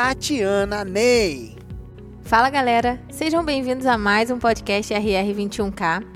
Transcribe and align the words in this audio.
Tatiana 0.00 0.84
Ney. 0.84 1.56
Fala 2.22 2.48
galera, 2.50 3.00
sejam 3.10 3.44
bem-vindos 3.44 3.84
a 3.84 3.98
mais 3.98 4.30
um 4.30 4.38
podcast 4.38 4.94
RR21K. 4.94 6.06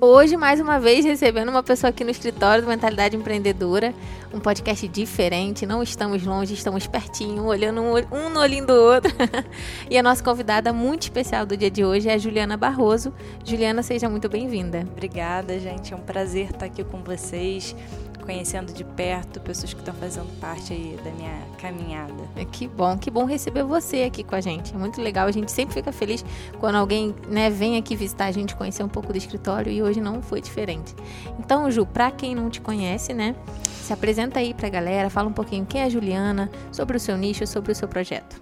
Hoje, 0.00 0.36
mais 0.36 0.60
uma 0.60 0.78
vez, 0.78 1.04
recebendo 1.04 1.48
uma 1.48 1.60
pessoa 1.60 1.90
aqui 1.90 2.04
no 2.04 2.10
escritório 2.10 2.62
do 2.62 2.68
Mentalidade 2.68 3.16
Empreendedora, 3.16 3.92
um 4.32 4.38
podcast 4.38 4.86
diferente, 4.86 5.66
não 5.66 5.82
estamos 5.82 6.24
longe, 6.24 6.54
estamos 6.54 6.86
pertinho, 6.86 7.44
olhando 7.44 7.80
um, 7.82 8.28
no 8.28 8.38
olhinho 8.38 8.64
do 8.64 8.74
outro. 8.74 9.12
e 9.90 9.98
a 9.98 10.02
nossa 10.04 10.22
convidada 10.22 10.72
muito 10.72 11.02
especial 11.02 11.44
do 11.44 11.56
dia 11.56 11.70
de 11.70 11.84
hoje 11.84 12.08
é 12.08 12.14
a 12.14 12.18
Juliana 12.18 12.56
Barroso. 12.56 13.12
Juliana, 13.44 13.82
seja 13.82 14.08
muito 14.08 14.28
bem-vinda. 14.28 14.86
Obrigada, 14.88 15.58
gente, 15.58 15.92
é 15.92 15.96
um 15.96 16.00
prazer 16.00 16.50
estar 16.52 16.66
aqui 16.66 16.84
com 16.84 17.02
vocês 17.02 17.74
conhecendo 18.22 18.72
de 18.72 18.84
perto 18.84 19.40
pessoas 19.40 19.72
que 19.74 19.80
estão 19.80 19.94
fazendo 19.94 20.28
parte 20.40 20.72
aí 20.72 20.98
da 21.04 21.10
minha 21.10 21.42
caminhada. 21.58 22.14
É, 22.36 22.44
que 22.44 22.66
bom, 22.66 22.96
que 22.96 23.10
bom 23.10 23.24
receber 23.24 23.62
você 23.64 24.04
aqui 24.04 24.24
com 24.24 24.34
a 24.34 24.40
gente. 24.40 24.74
É 24.74 24.78
muito 24.78 25.00
legal. 25.00 25.26
A 25.26 25.32
gente 25.32 25.50
sempre 25.52 25.74
fica 25.74 25.92
feliz 25.92 26.24
quando 26.58 26.76
alguém 26.76 27.14
né, 27.28 27.50
vem 27.50 27.76
aqui 27.76 27.94
visitar 27.94 28.26
a 28.26 28.32
gente, 28.32 28.54
conhecer 28.54 28.82
um 28.82 28.88
pouco 28.88 29.12
do 29.12 29.18
escritório 29.18 29.70
e 29.70 29.82
hoje 29.82 30.00
não 30.00 30.22
foi 30.22 30.40
diferente. 30.40 30.94
Então, 31.38 31.70
Ju, 31.70 31.84
para 31.84 32.10
quem 32.10 32.34
não 32.34 32.48
te 32.48 32.60
conhece, 32.60 33.12
né, 33.12 33.34
se 33.64 33.92
apresenta 33.92 34.38
aí 34.38 34.54
para 34.54 34.68
a 34.68 34.70
galera, 34.70 35.10
fala 35.10 35.28
um 35.28 35.32
pouquinho 35.32 35.66
quem 35.66 35.80
é 35.80 35.84
a 35.84 35.88
Juliana, 35.88 36.50
sobre 36.70 36.96
o 36.96 37.00
seu 37.00 37.16
nicho, 37.16 37.46
sobre 37.46 37.72
o 37.72 37.74
seu 37.74 37.88
projeto. 37.88 38.40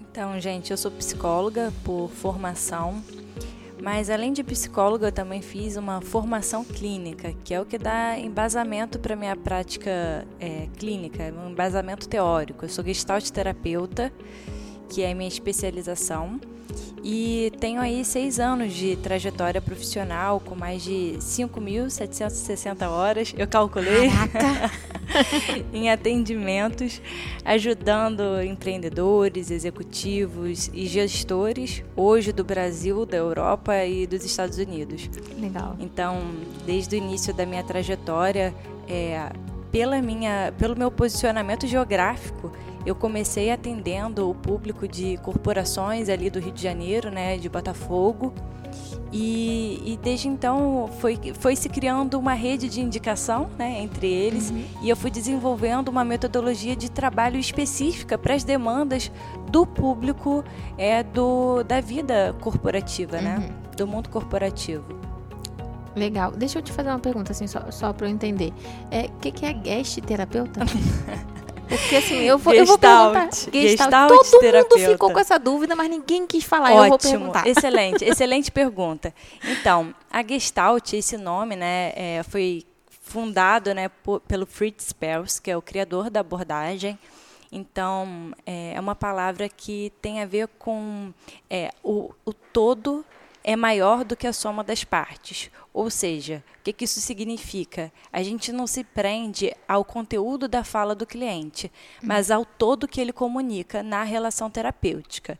Então, 0.00 0.38
gente, 0.38 0.70
eu 0.70 0.76
sou 0.76 0.90
psicóloga 0.90 1.72
por 1.84 2.10
formação 2.10 3.02
mas 3.82 4.08
além 4.08 4.32
de 4.32 4.44
psicóloga, 4.44 5.08
eu 5.08 5.12
também 5.12 5.42
fiz 5.42 5.76
uma 5.76 6.00
formação 6.00 6.64
clínica, 6.64 7.34
que 7.42 7.52
é 7.52 7.60
o 7.60 7.66
que 7.66 7.76
dá 7.76 8.16
embasamento 8.16 8.96
para 8.96 9.16
minha 9.16 9.34
prática 9.34 10.24
é, 10.38 10.68
clínica, 10.78 11.34
um 11.44 11.50
embasamento 11.50 12.08
teórico. 12.08 12.64
Eu 12.64 12.68
sou 12.68 12.84
gestalt 12.84 13.28
terapeuta, 13.30 14.12
que 14.88 15.02
é 15.02 15.10
a 15.10 15.14
minha 15.16 15.26
especialização. 15.26 16.40
E 17.02 17.52
tenho 17.58 17.80
aí 17.80 18.04
seis 18.04 18.38
anos 18.38 18.72
de 18.72 18.94
trajetória 18.94 19.60
profissional, 19.60 20.38
com 20.38 20.54
mais 20.54 20.84
de 20.84 21.16
5.760 21.18 22.88
horas, 22.88 23.34
eu 23.36 23.48
calculei, 23.48 24.08
em 25.72 25.90
atendimentos, 25.90 27.00
ajudando 27.44 28.42
empreendedores, 28.42 29.50
executivos 29.50 30.70
e 30.72 30.86
gestores, 30.86 31.82
hoje 31.96 32.32
do 32.32 32.44
Brasil, 32.44 33.04
da 33.06 33.16
Europa 33.16 33.84
e 33.84 34.06
dos 34.06 34.24
Estados 34.24 34.58
Unidos. 34.58 35.08
Legal. 35.38 35.76
Então, 35.80 36.22
desde 36.66 36.96
o 36.96 36.98
início 36.98 37.32
da 37.34 37.46
minha 37.46 37.62
trajetória, 37.62 38.54
é, 38.88 39.30
pela 39.70 40.00
minha, 40.02 40.52
pelo 40.58 40.76
meu 40.76 40.90
posicionamento 40.90 41.66
geográfico, 41.66 42.52
eu 42.84 42.94
comecei 42.94 43.50
atendendo 43.50 44.28
o 44.28 44.34
público 44.34 44.88
de 44.88 45.16
corporações 45.18 46.08
ali 46.08 46.28
do 46.28 46.40
Rio 46.40 46.52
de 46.52 46.62
Janeiro, 46.62 47.10
né, 47.10 47.38
de 47.38 47.48
Botafogo. 47.48 48.34
E, 49.12 49.82
e 49.84 49.98
desde 50.02 50.26
então 50.26 50.88
foi, 50.98 51.18
foi 51.38 51.54
se 51.54 51.68
criando 51.68 52.18
uma 52.18 52.32
rede 52.32 52.68
de 52.68 52.80
indicação 52.80 53.50
né, 53.58 53.82
entre 53.82 54.06
eles 54.06 54.50
uhum. 54.50 54.64
e 54.82 54.88
eu 54.88 54.96
fui 54.96 55.10
desenvolvendo 55.10 55.88
uma 55.88 56.02
metodologia 56.02 56.74
de 56.74 56.90
trabalho 56.90 57.38
específica 57.38 58.16
para 58.16 58.34
as 58.34 58.42
demandas 58.42 59.12
do 59.50 59.66
público 59.66 60.42
é, 60.78 61.02
do, 61.02 61.62
da 61.62 61.80
vida 61.80 62.34
corporativa, 62.40 63.20
né, 63.20 63.34
uhum. 63.34 63.40
né, 63.40 63.54
do 63.76 63.86
mundo 63.86 64.08
corporativo. 64.08 64.84
Legal. 65.94 66.32
Deixa 66.32 66.58
eu 66.58 66.62
te 66.62 66.72
fazer 66.72 66.88
uma 66.88 66.98
pergunta, 66.98 67.32
assim, 67.32 67.46
só, 67.46 67.70
só 67.70 67.92
para 67.92 68.06
eu 68.06 68.10
entender. 68.10 68.50
O 68.50 68.54
é, 68.90 69.08
que, 69.20 69.30
que 69.30 69.44
é 69.44 69.52
guest 69.52 70.00
terapeuta? 70.00 70.60
Porque 71.78 71.96
assim, 71.96 72.20
eu 72.20 72.38
vou, 72.38 72.52
eu 72.52 72.64
vou 72.64 72.78
perguntar. 72.78 73.30
Gestalt, 73.30 73.52
Gestalt 73.52 74.08
Todo 74.08 74.40
terapeuta. 74.40 74.78
mundo 74.78 74.92
ficou 74.92 75.12
com 75.12 75.18
essa 75.18 75.38
dúvida, 75.38 75.76
mas 75.76 75.90
ninguém 75.90 76.26
quis 76.26 76.44
falar. 76.44 76.72
Ótimo, 76.72 76.84
eu 76.84 76.88
vou 76.88 76.98
perguntar. 76.98 77.46
Excelente, 77.46 78.04
excelente 78.04 78.50
pergunta. 78.50 79.14
Então, 79.44 79.94
a 80.10 80.22
Gestalt, 80.22 80.92
esse 80.92 81.16
nome, 81.16 81.56
né, 81.56 81.92
é, 81.94 82.22
foi 82.28 82.64
fundado, 83.00 83.74
né, 83.74 83.88
por, 83.88 84.20
pelo 84.20 84.46
Fritz 84.46 84.92
Perls, 84.92 85.40
que 85.40 85.50
é 85.50 85.56
o 85.56 85.62
criador 85.62 86.10
da 86.10 86.20
abordagem. 86.20 86.98
Então, 87.50 88.32
é, 88.46 88.72
é 88.74 88.80
uma 88.80 88.94
palavra 88.94 89.48
que 89.48 89.92
tem 90.00 90.22
a 90.22 90.26
ver 90.26 90.48
com 90.58 91.12
é, 91.50 91.70
o, 91.82 92.10
o 92.24 92.32
todo 92.32 93.04
é 93.44 93.56
maior 93.56 94.04
do 94.04 94.16
que 94.16 94.26
a 94.26 94.32
soma 94.32 94.62
das 94.62 94.84
partes. 94.84 95.50
Ou 95.72 95.88
seja, 95.90 96.44
o 96.60 96.62
que, 96.62 96.84
isso 96.84 97.00
significa? 97.00 97.90
A 98.12 98.22
gente 98.22 98.52
não 98.52 98.66
se 98.66 98.84
prende 98.84 99.54
ao 99.66 99.84
conteúdo 99.84 100.46
da 100.46 100.62
fala 100.62 100.94
do 100.94 101.06
cliente, 101.06 101.72
mas 102.02 102.30
ao 102.30 102.44
todo 102.44 102.86
que 102.88 103.00
ele 103.00 103.12
comunica 103.12 103.82
na 103.82 104.02
relação 104.02 104.50
terapêutica. 104.50 105.38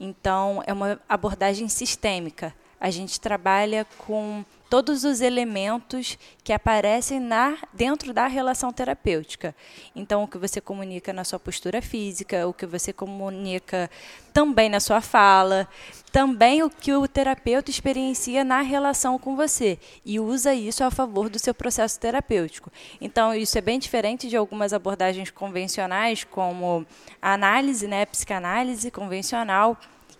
Então, 0.00 0.62
é 0.66 0.72
uma 0.72 1.00
abordagem 1.08 1.68
sistêmica. 1.68 2.54
A 2.80 2.90
gente 2.90 3.20
trabalha 3.20 3.86
com 3.98 4.44
todos 4.74 5.04
os 5.04 5.20
elementos 5.20 6.18
que 6.42 6.52
aparecem 6.52 7.20
na, 7.20 7.56
dentro 7.72 8.12
da 8.12 8.26
relação 8.26 8.72
terapêutica. 8.72 9.54
Então, 9.94 10.24
o 10.24 10.26
que 10.26 10.36
você 10.36 10.60
comunica 10.60 11.12
na 11.12 11.22
sua 11.22 11.38
postura 11.38 11.80
física, 11.80 12.48
o 12.48 12.52
que 12.52 12.66
você 12.66 12.92
comunica 12.92 13.88
também 14.32 14.68
na 14.68 14.80
sua 14.80 15.00
fala, 15.00 15.68
também 16.10 16.64
o 16.64 16.68
que 16.68 16.92
o 16.92 17.06
terapeuta 17.06 17.70
experiencia 17.70 18.42
na 18.42 18.62
relação 18.62 19.16
com 19.16 19.36
você 19.36 19.78
e 20.04 20.18
usa 20.18 20.52
isso 20.52 20.82
a 20.82 20.90
favor 20.90 21.28
do 21.28 21.38
seu 21.38 21.54
processo 21.54 22.00
terapêutico. 22.00 22.68
Então, 23.00 23.32
isso 23.32 23.56
é 23.56 23.60
bem 23.60 23.78
diferente 23.78 24.26
de 24.28 24.36
algumas 24.36 24.72
abordagens 24.72 25.30
convencionais, 25.30 26.24
como 26.24 26.84
a 27.22 27.32
análise, 27.32 27.86
né, 27.86 28.02
a 28.02 28.06
psicanálise 28.08 28.90
convencional, 28.90 29.78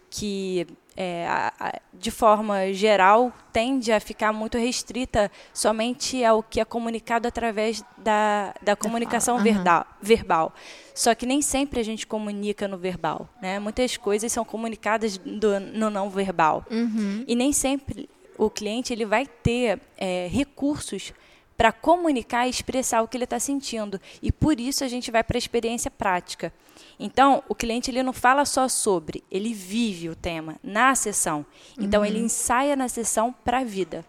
que 0.09 0.65
é, 0.97 1.27
a, 1.27 1.81
de 1.93 2.11
forma 2.11 2.73
geral, 2.73 3.33
tende 3.53 3.93
a 3.93 4.01
ficar 4.01 4.33
muito 4.33 4.59
restrita 4.59 5.31
somente 5.53 6.25
ao 6.25 6.43
que 6.43 6.61
é 6.61 6.65
comunicado 6.65 7.27
através 7.27 7.85
da, 7.99 8.55
da 8.63 8.77
comunicação 8.77 9.39
verbal, 9.43 9.87
verbal. 10.01 10.55
Só 10.95 11.15
que 11.15 11.27
nem 11.27 11.43
sempre 11.43 11.81
a 11.81 11.83
gente 11.83 12.07
comunica 12.07 12.69
no 12.69 12.79
verbal. 12.79 13.29
Né? 13.43 13.59
Muitas 13.59 13.97
coisas 13.97 14.33
são 14.33 14.45
comunicadas 14.45 15.19
do, 15.19 15.59
no 15.59 15.91
não 15.91 16.09
verbal. 16.09 16.65
Uhum. 16.71 17.25
E 17.27 17.35
nem 17.35 17.53
sempre 17.53 18.09
o 18.37 18.51
cliente 18.51 18.93
ele 18.93 19.05
vai 19.05 19.27
ter 19.27 19.81
é, 19.97 20.29
recursos 20.31 21.13
para 21.57 21.73
comunicar 21.73 22.47
e 22.47 22.51
expressar 22.51 23.03
o 23.03 23.09
que 23.09 23.17
ele 23.17 23.25
está 23.25 23.39
sentindo. 23.39 24.01
E 24.23 24.33
por 24.33 24.59
isso 24.59 24.85
a 24.85 24.89
gente 24.89 25.11
vai 25.11 25.23
para 25.23 25.37
a 25.37 25.39
experiência 25.39 25.91
prática. 25.91 26.53
Então, 26.99 27.43
o 27.49 27.55
cliente 27.55 27.91
ele 27.91 28.03
não 28.03 28.13
fala 28.13 28.45
só 28.45 28.69
sobre, 28.69 29.23
ele 29.31 29.53
vive 29.53 30.09
o 30.09 30.15
tema 30.15 30.57
na 30.63 30.95
sessão. 30.95 31.45
Então, 31.79 32.01
uhum. 32.01 32.07
ele 32.07 32.19
ensaia 32.19 32.77
na 32.77 32.89
sessão 32.89 33.35
para 33.45 33.61
a 33.61 33.65
vida. 33.65 34.05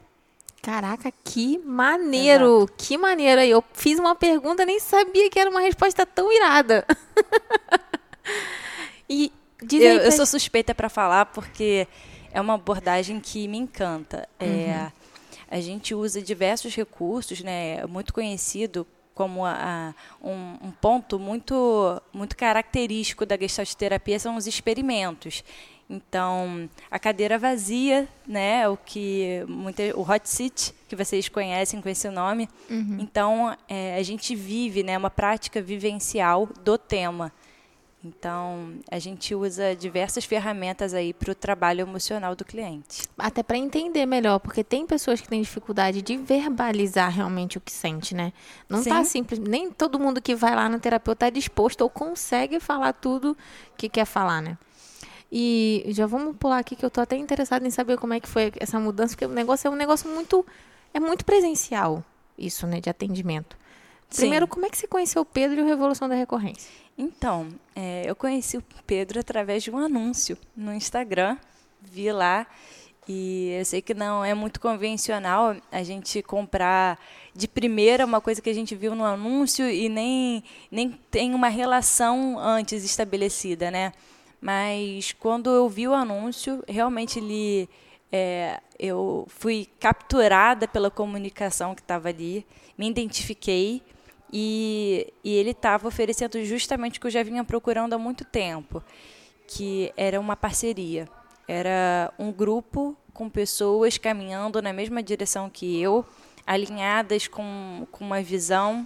Caraca, 0.61 1.11
que 1.23 1.59
maneiro! 1.59 2.63
Exato. 2.63 2.73
Que 2.77 2.97
maneiro 2.97 3.41
aí. 3.41 3.51
Eu 3.51 3.63
fiz 3.73 3.99
uma 3.99 4.15
pergunta, 4.15 4.65
nem 4.65 4.79
sabia 4.79 5.29
que 5.29 5.39
era 5.39 5.49
uma 5.49 5.61
resposta 5.61 6.05
tão 6.05 6.31
irada. 6.31 6.85
e 9.07 9.31
eu, 9.71 9.97
eu 9.99 10.11
sou 10.11 10.25
suspeita 10.25 10.73
para 10.73 10.89
falar 10.89 11.27
porque 11.27 11.87
é 12.31 12.41
uma 12.41 12.55
abordagem 12.55 13.19
que 13.19 13.47
me 13.47 13.59
encanta. 13.59 14.27
É, 14.39 14.45
uhum. 14.45 14.51
É, 14.51 14.91
a 15.55 15.61
gente 15.61 15.95
usa 15.95 16.21
diversos 16.21 16.75
recursos, 16.75 17.41
né? 17.41 17.85
Muito 17.85 18.13
conhecido 18.13 18.85
como 19.13 19.45
a, 19.45 19.53
a, 19.53 20.27
um, 20.27 20.57
um, 20.67 20.71
ponto 20.81 21.17
muito, 21.17 22.01
muito 22.11 22.35
característico 22.35 23.25
da 23.25 23.37
gestalt 23.37 23.73
terapia 23.73 24.19
são 24.19 24.35
os 24.35 24.47
experimentos. 24.47 25.45
Então, 25.89 26.69
a 26.91 26.99
cadeira 26.99 27.39
vazia, 27.39 28.05
né, 28.27 28.67
o 28.67 28.75
que 28.75 29.45
muita, 29.47 29.83
o 29.97 30.01
hot 30.01 30.27
seat, 30.27 30.75
que 30.89 30.95
vocês 30.95 31.29
conhecem 31.29 31.79
com 31.79 31.87
esse 31.87 32.09
nome. 32.09 32.49
Uhum. 32.69 32.97
Então, 32.99 33.55
é, 33.69 33.95
a 33.95 34.03
gente 34.03 34.35
vive, 34.35 34.83
né, 34.83 34.97
uma 34.97 35.09
prática 35.09 35.61
vivencial 35.61 36.49
do 36.65 36.77
tema. 36.77 37.31
Então, 38.05 38.75
a 38.91 38.99
gente 38.99 39.33
usa 39.33 39.75
diversas 39.75 40.25
ferramentas 40.25 40.93
aí 40.93 41.11
para 41.11 41.31
o 41.31 41.35
trabalho 41.35 41.81
emocional 41.81 42.35
do 42.35 42.45
cliente. 42.45 43.01
Até 43.17 43.41
para 43.41 43.57
entender 43.57 44.05
melhor, 44.05 44.37
porque 44.37 44.63
tem 44.63 44.85
pessoas 44.85 45.19
que 45.19 45.27
têm 45.27 45.41
dificuldade 45.41 46.03
de 46.03 46.15
verbalizar 46.15 47.11
realmente 47.11 47.57
o 47.57 47.61
que 47.61 47.71
sente, 47.71 48.13
né? 48.13 48.31
Não 48.69 48.79
está 48.79 49.03
simples, 49.03 49.39
nem 49.39 49.71
todo 49.71 49.99
mundo 49.99 50.21
que 50.21 50.35
vai 50.35 50.55
lá 50.55 50.69
no 50.69 50.79
terapeuta 50.79 51.25
está 51.25 51.29
disposto 51.31 51.81
ou 51.81 51.89
consegue 51.89 52.59
falar 52.59 52.93
tudo 52.93 53.35
que 53.75 53.89
quer 53.89 54.05
falar, 54.05 54.39
né? 54.39 54.55
E 55.31 55.83
já 55.87 56.05
vamos 56.05 56.37
pular 56.37 56.59
aqui 56.59 56.75
que 56.75 56.85
eu 56.85 56.91
tô 56.91 57.01
até 57.01 57.17
interessada 57.17 57.65
em 57.65 57.71
saber 57.71 57.97
como 57.97 58.13
é 58.13 58.19
que 58.19 58.29
foi 58.29 58.51
essa 58.59 58.79
mudança, 58.79 59.15
porque 59.15 59.25
o 59.25 59.29
negócio 59.29 59.67
é 59.67 59.71
um 59.71 59.75
negócio 59.75 60.07
muito 60.07 60.45
é 60.93 60.99
muito 60.99 61.25
presencial, 61.25 62.03
isso, 62.37 62.67
né, 62.67 62.79
de 62.79 62.89
atendimento. 62.89 63.57
Primeiro, 64.09 64.45
Sim. 64.45 64.49
como 64.49 64.65
é 64.65 64.69
que 64.69 64.77
você 64.77 64.87
conheceu 64.87 65.21
o 65.21 65.25
Pedro 65.25 65.59
e 65.59 65.63
o 65.63 65.65
Revolução 65.65 66.07
da 66.07 66.15
Recorrência? 66.15 66.71
Então, 66.97 67.49
é, 67.75 68.03
eu 68.05 68.15
conheci 68.15 68.57
o 68.57 68.63
Pedro 68.85 69.19
através 69.19 69.63
de 69.63 69.71
um 69.71 69.77
anúncio 69.77 70.37
no 70.55 70.73
Instagram, 70.73 71.37
vi 71.81 72.11
lá, 72.11 72.47
e 73.07 73.49
eu 73.59 73.65
sei 73.65 73.81
que 73.81 73.93
não 73.93 74.25
é 74.25 74.33
muito 74.33 74.59
convencional 74.59 75.55
a 75.71 75.83
gente 75.83 76.23
comprar 76.23 76.99
de 77.35 77.47
primeira 77.47 78.05
uma 78.05 78.19
coisa 78.19 78.41
que 78.41 78.49
a 78.49 78.53
gente 78.53 78.75
viu 78.75 78.95
no 78.95 79.03
anúncio 79.03 79.69
e 79.69 79.87
nem, 79.89 80.43
nem 80.71 80.91
tem 81.11 81.33
uma 81.35 81.49
relação 81.49 82.39
antes 82.39 82.83
estabelecida, 82.83 83.69
né? 83.69 83.91
Mas 84.41 85.11
quando 85.13 85.49
eu 85.49 85.69
vi 85.69 85.87
o 85.87 85.93
anúncio, 85.93 86.63
realmente 86.67 87.19
ele, 87.19 87.69
é, 88.11 88.59
eu 88.79 89.27
fui 89.27 89.67
capturada 89.79 90.67
pela 90.67 90.89
comunicação 90.89 91.75
que 91.75 91.81
estava 91.81 92.09
ali, 92.09 92.45
me 92.77 92.89
identifiquei 92.89 93.83
e, 94.31 95.13
e 95.23 95.33
ele 95.33 95.51
estava 95.51 95.87
oferecendo 95.87 96.43
justamente 96.43 96.97
o 96.97 97.01
que 97.01 97.07
eu 97.07 97.11
já 97.11 97.23
vinha 97.23 97.43
procurando 97.43 97.93
há 97.93 97.97
muito 97.97 98.25
tempo, 98.25 98.83
que 99.47 99.91
era 99.95 100.19
uma 100.19 100.35
parceria. 100.35 101.07
Era 101.47 102.13
um 102.17 102.31
grupo 102.31 102.97
com 103.13 103.29
pessoas 103.29 103.97
caminhando 103.97 104.61
na 104.61 104.73
mesma 104.73 105.01
direção 105.01 105.49
que 105.49 105.79
eu, 105.79 106.05
alinhadas 106.45 107.27
com, 107.27 107.87
com 107.91 108.03
uma 108.03 108.21
visão, 108.21 108.85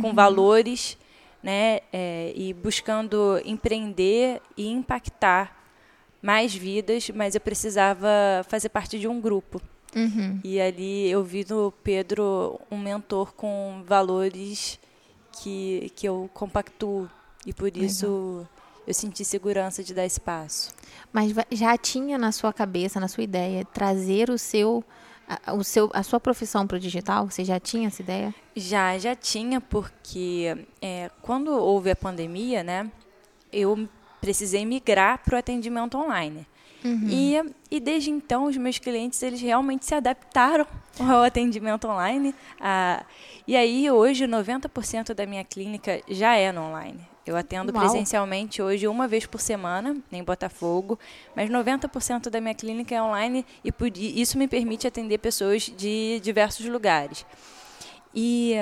com 0.00 0.12
valores, 0.14 0.96
né, 1.42 1.80
é, 1.92 2.32
e 2.34 2.52
buscando 2.52 3.40
empreender 3.44 4.40
e 4.56 4.68
impactar 4.68 5.56
mais 6.20 6.54
vidas, 6.54 7.08
mas 7.10 7.34
eu 7.34 7.40
precisava 7.40 8.08
fazer 8.48 8.68
parte 8.68 8.98
de 8.98 9.08
um 9.08 9.20
grupo. 9.20 9.60
E 10.44 10.60
ali 10.60 11.10
eu 11.10 11.22
vi 11.22 11.44
no 11.48 11.72
Pedro 11.82 12.60
um 12.70 12.78
mentor 12.78 13.32
com 13.34 13.82
valores 13.86 14.78
que, 15.40 15.92
que 15.96 16.06
eu 16.06 16.30
compactuo. 16.32 17.08
E 17.44 17.52
por 17.52 17.74
isso 17.76 18.46
eu 18.86 18.94
senti 18.94 19.24
segurança 19.24 19.82
de 19.82 19.94
dar 19.94 20.06
espaço. 20.06 20.72
Mas 21.12 21.32
já 21.50 21.76
tinha 21.76 22.18
na 22.18 22.32
sua 22.32 22.52
cabeça, 22.52 23.00
na 23.00 23.08
sua 23.08 23.24
ideia, 23.24 23.64
trazer 23.64 24.30
o 24.30 24.38
seu 24.38 24.84
a, 25.46 25.54
o 25.54 25.62
seu, 25.62 25.88
a 25.92 26.02
sua 26.02 26.18
profissão 26.18 26.66
para 26.66 26.76
o 26.76 26.80
digital? 26.80 27.30
Você 27.30 27.44
já 27.44 27.60
tinha 27.60 27.86
essa 27.86 28.02
ideia? 28.02 28.34
Já, 28.56 28.98
já 28.98 29.14
tinha, 29.14 29.60
porque 29.60 30.66
é, 30.82 31.08
quando 31.22 31.52
houve 31.52 31.90
a 31.90 31.96
pandemia, 31.96 32.64
né, 32.64 32.90
eu 33.52 33.88
precisei 34.20 34.66
migrar 34.66 35.22
para 35.24 35.36
o 35.36 35.38
atendimento 35.38 35.96
online. 35.96 36.46
E, 37.08 37.34
e 37.70 37.80
desde 37.80 38.10
então, 38.10 38.44
os 38.44 38.56
meus 38.56 38.78
clientes, 38.78 39.22
eles 39.22 39.40
realmente 39.40 39.84
se 39.84 39.94
adaptaram 39.94 40.66
ao 40.98 41.22
atendimento 41.22 41.86
online. 41.86 42.34
Ah, 42.60 43.04
e 43.46 43.56
aí, 43.56 43.90
hoje, 43.90 44.26
90% 44.26 45.14
da 45.14 45.26
minha 45.26 45.44
clínica 45.44 46.00
já 46.08 46.34
é 46.36 46.50
no 46.52 46.62
online. 46.62 47.10
Eu 47.26 47.36
atendo 47.36 47.72
Uau. 47.72 47.80
presencialmente 47.80 48.62
hoje 48.62 48.88
uma 48.88 49.06
vez 49.06 49.26
por 49.26 49.40
semana, 49.40 49.96
em 50.10 50.24
Botafogo, 50.24 50.98
mas 51.36 51.50
90% 51.50 52.30
da 52.30 52.40
minha 52.40 52.54
clínica 52.54 52.94
é 52.94 53.02
online 53.02 53.46
e 53.62 54.20
isso 54.20 54.38
me 54.38 54.48
permite 54.48 54.86
atender 54.86 55.18
pessoas 55.18 55.62
de 55.62 56.18
diversos 56.22 56.66
lugares. 56.66 57.24
E, 58.14 58.54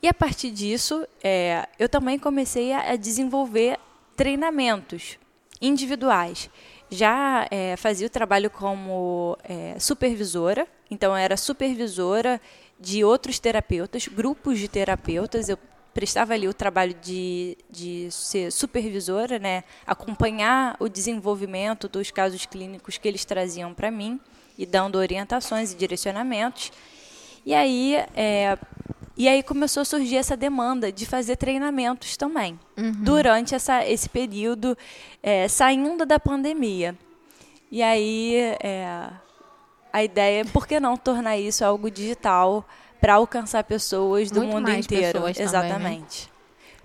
e 0.00 0.08
a 0.08 0.14
partir 0.14 0.50
disso, 0.52 1.06
é, 1.22 1.68
eu 1.78 1.88
também 1.88 2.18
comecei 2.18 2.72
a, 2.72 2.92
a 2.92 2.96
desenvolver 2.96 3.78
treinamentos 4.16 5.18
individuais. 5.60 6.48
Já 6.90 7.46
é, 7.50 7.76
fazia 7.76 8.06
o 8.06 8.10
trabalho 8.10 8.50
como 8.50 9.36
é, 9.42 9.78
supervisora, 9.78 10.66
então 10.90 11.16
era 11.16 11.36
supervisora 11.36 12.40
de 12.78 13.02
outros 13.04 13.38
terapeutas, 13.38 14.06
grupos 14.06 14.58
de 14.58 14.68
terapeutas. 14.68 15.48
Eu 15.48 15.58
prestava 15.94 16.34
ali 16.34 16.48
o 16.48 16.52
trabalho 16.54 16.94
de, 17.00 17.56
de 17.70 18.08
ser 18.10 18.50
supervisora, 18.50 19.38
né, 19.38 19.62
acompanhar 19.86 20.76
o 20.80 20.88
desenvolvimento 20.88 21.88
dos 21.88 22.10
casos 22.10 22.44
clínicos 22.44 22.98
que 22.98 23.06
eles 23.06 23.24
traziam 23.24 23.72
para 23.72 23.90
mim 23.90 24.20
e 24.58 24.66
dando 24.66 24.96
orientações 24.96 25.72
e 25.72 25.76
direcionamentos. 25.76 26.72
E 27.46 27.54
aí, 27.54 27.94
é, 28.16 28.58
e 29.16 29.28
aí 29.28 29.42
começou 29.42 29.82
a 29.82 29.84
surgir 29.84 30.16
essa 30.16 30.36
demanda 30.36 30.90
de 30.90 31.06
fazer 31.06 31.36
treinamentos 31.36 32.16
também, 32.16 32.58
durante 32.98 33.54
essa, 33.54 33.86
esse 33.86 34.08
período, 34.08 34.76
é, 35.22 35.46
saindo 35.46 36.04
da 36.04 36.18
pandemia. 36.18 36.96
E 37.70 37.82
aí, 37.82 38.34
é, 38.60 39.10
a 39.92 40.02
ideia 40.02 40.40
é, 40.40 40.44
por 40.44 40.66
que 40.66 40.80
não 40.80 40.96
tornar 40.96 41.36
isso 41.36 41.64
algo 41.64 41.90
digital 41.90 42.66
para 43.00 43.14
alcançar 43.14 43.62
pessoas 43.64 44.30
do 44.30 44.40
Muito 44.40 44.52
mundo 44.54 44.70
inteiro? 44.70 45.20
pessoas 45.20 45.36
também, 45.36 45.52
né? 45.52 45.68
Exatamente. 45.68 46.32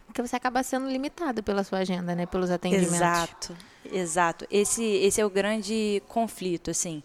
Porque 0.06 0.22
você 0.22 0.36
acaba 0.36 0.62
sendo 0.64 0.88
limitado 0.88 1.42
pela 1.42 1.64
sua 1.64 1.80
agenda, 1.80 2.14
né? 2.14 2.26
Pelos 2.26 2.52
atendimentos. 2.52 2.96
Exato, 2.96 3.58
exato. 3.92 4.48
Esse, 4.52 4.84
esse 4.84 5.22
é 5.22 5.26
o 5.26 5.30
grande 5.30 6.02
conflito, 6.08 6.72
assim. 6.72 7.02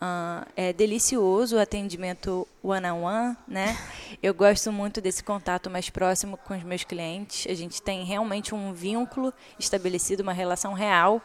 Ah, 0.00 0.46
é 0.56 0.72
delicioso 0.72 1.56
o 1.56 1.60
atendimento 1.60 2.46
one-on-one, 2.62 3.36
né? 3.46 3.76
Eu 4.22 4.34
gosto 4.34 4.70
muito 4.70 5.00
desse 5.00 5.22
contato 5.22 5.70
mais 5.70 5.88
próximo 5.88 6.36
com 6.36 6.54
os 6.56 6.62
meus 6.62 6.84
clientes. 6.84 7.50
A 7.50 7.54
gente 7.54 7.80
tem 7.80 8.04
realmente 8.04 8.54
um 8.54 8.72
vínculo 8.72 9.32
estabelecido, 9.58 10.22
uma 10.22 10.32
relação 10.32 10.72
real. 10.74 11.22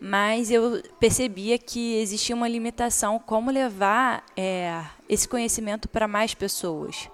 Mas 0.00 0.50
eu 0.50 0.82
percebia 1.00 1.56
que 1.56 1.94
existia 1.96 2.34
uma 2.34 2.48
limitação 2.48 3.18
como 3.18 3.50
levar 3.50 4.24
é, 4.36 4.84
esse 5.08 5.26
conhecimento 5.26 5.88
para 5.88 6.06
mais 6.06 6.34
pessoas. 6.34 7.08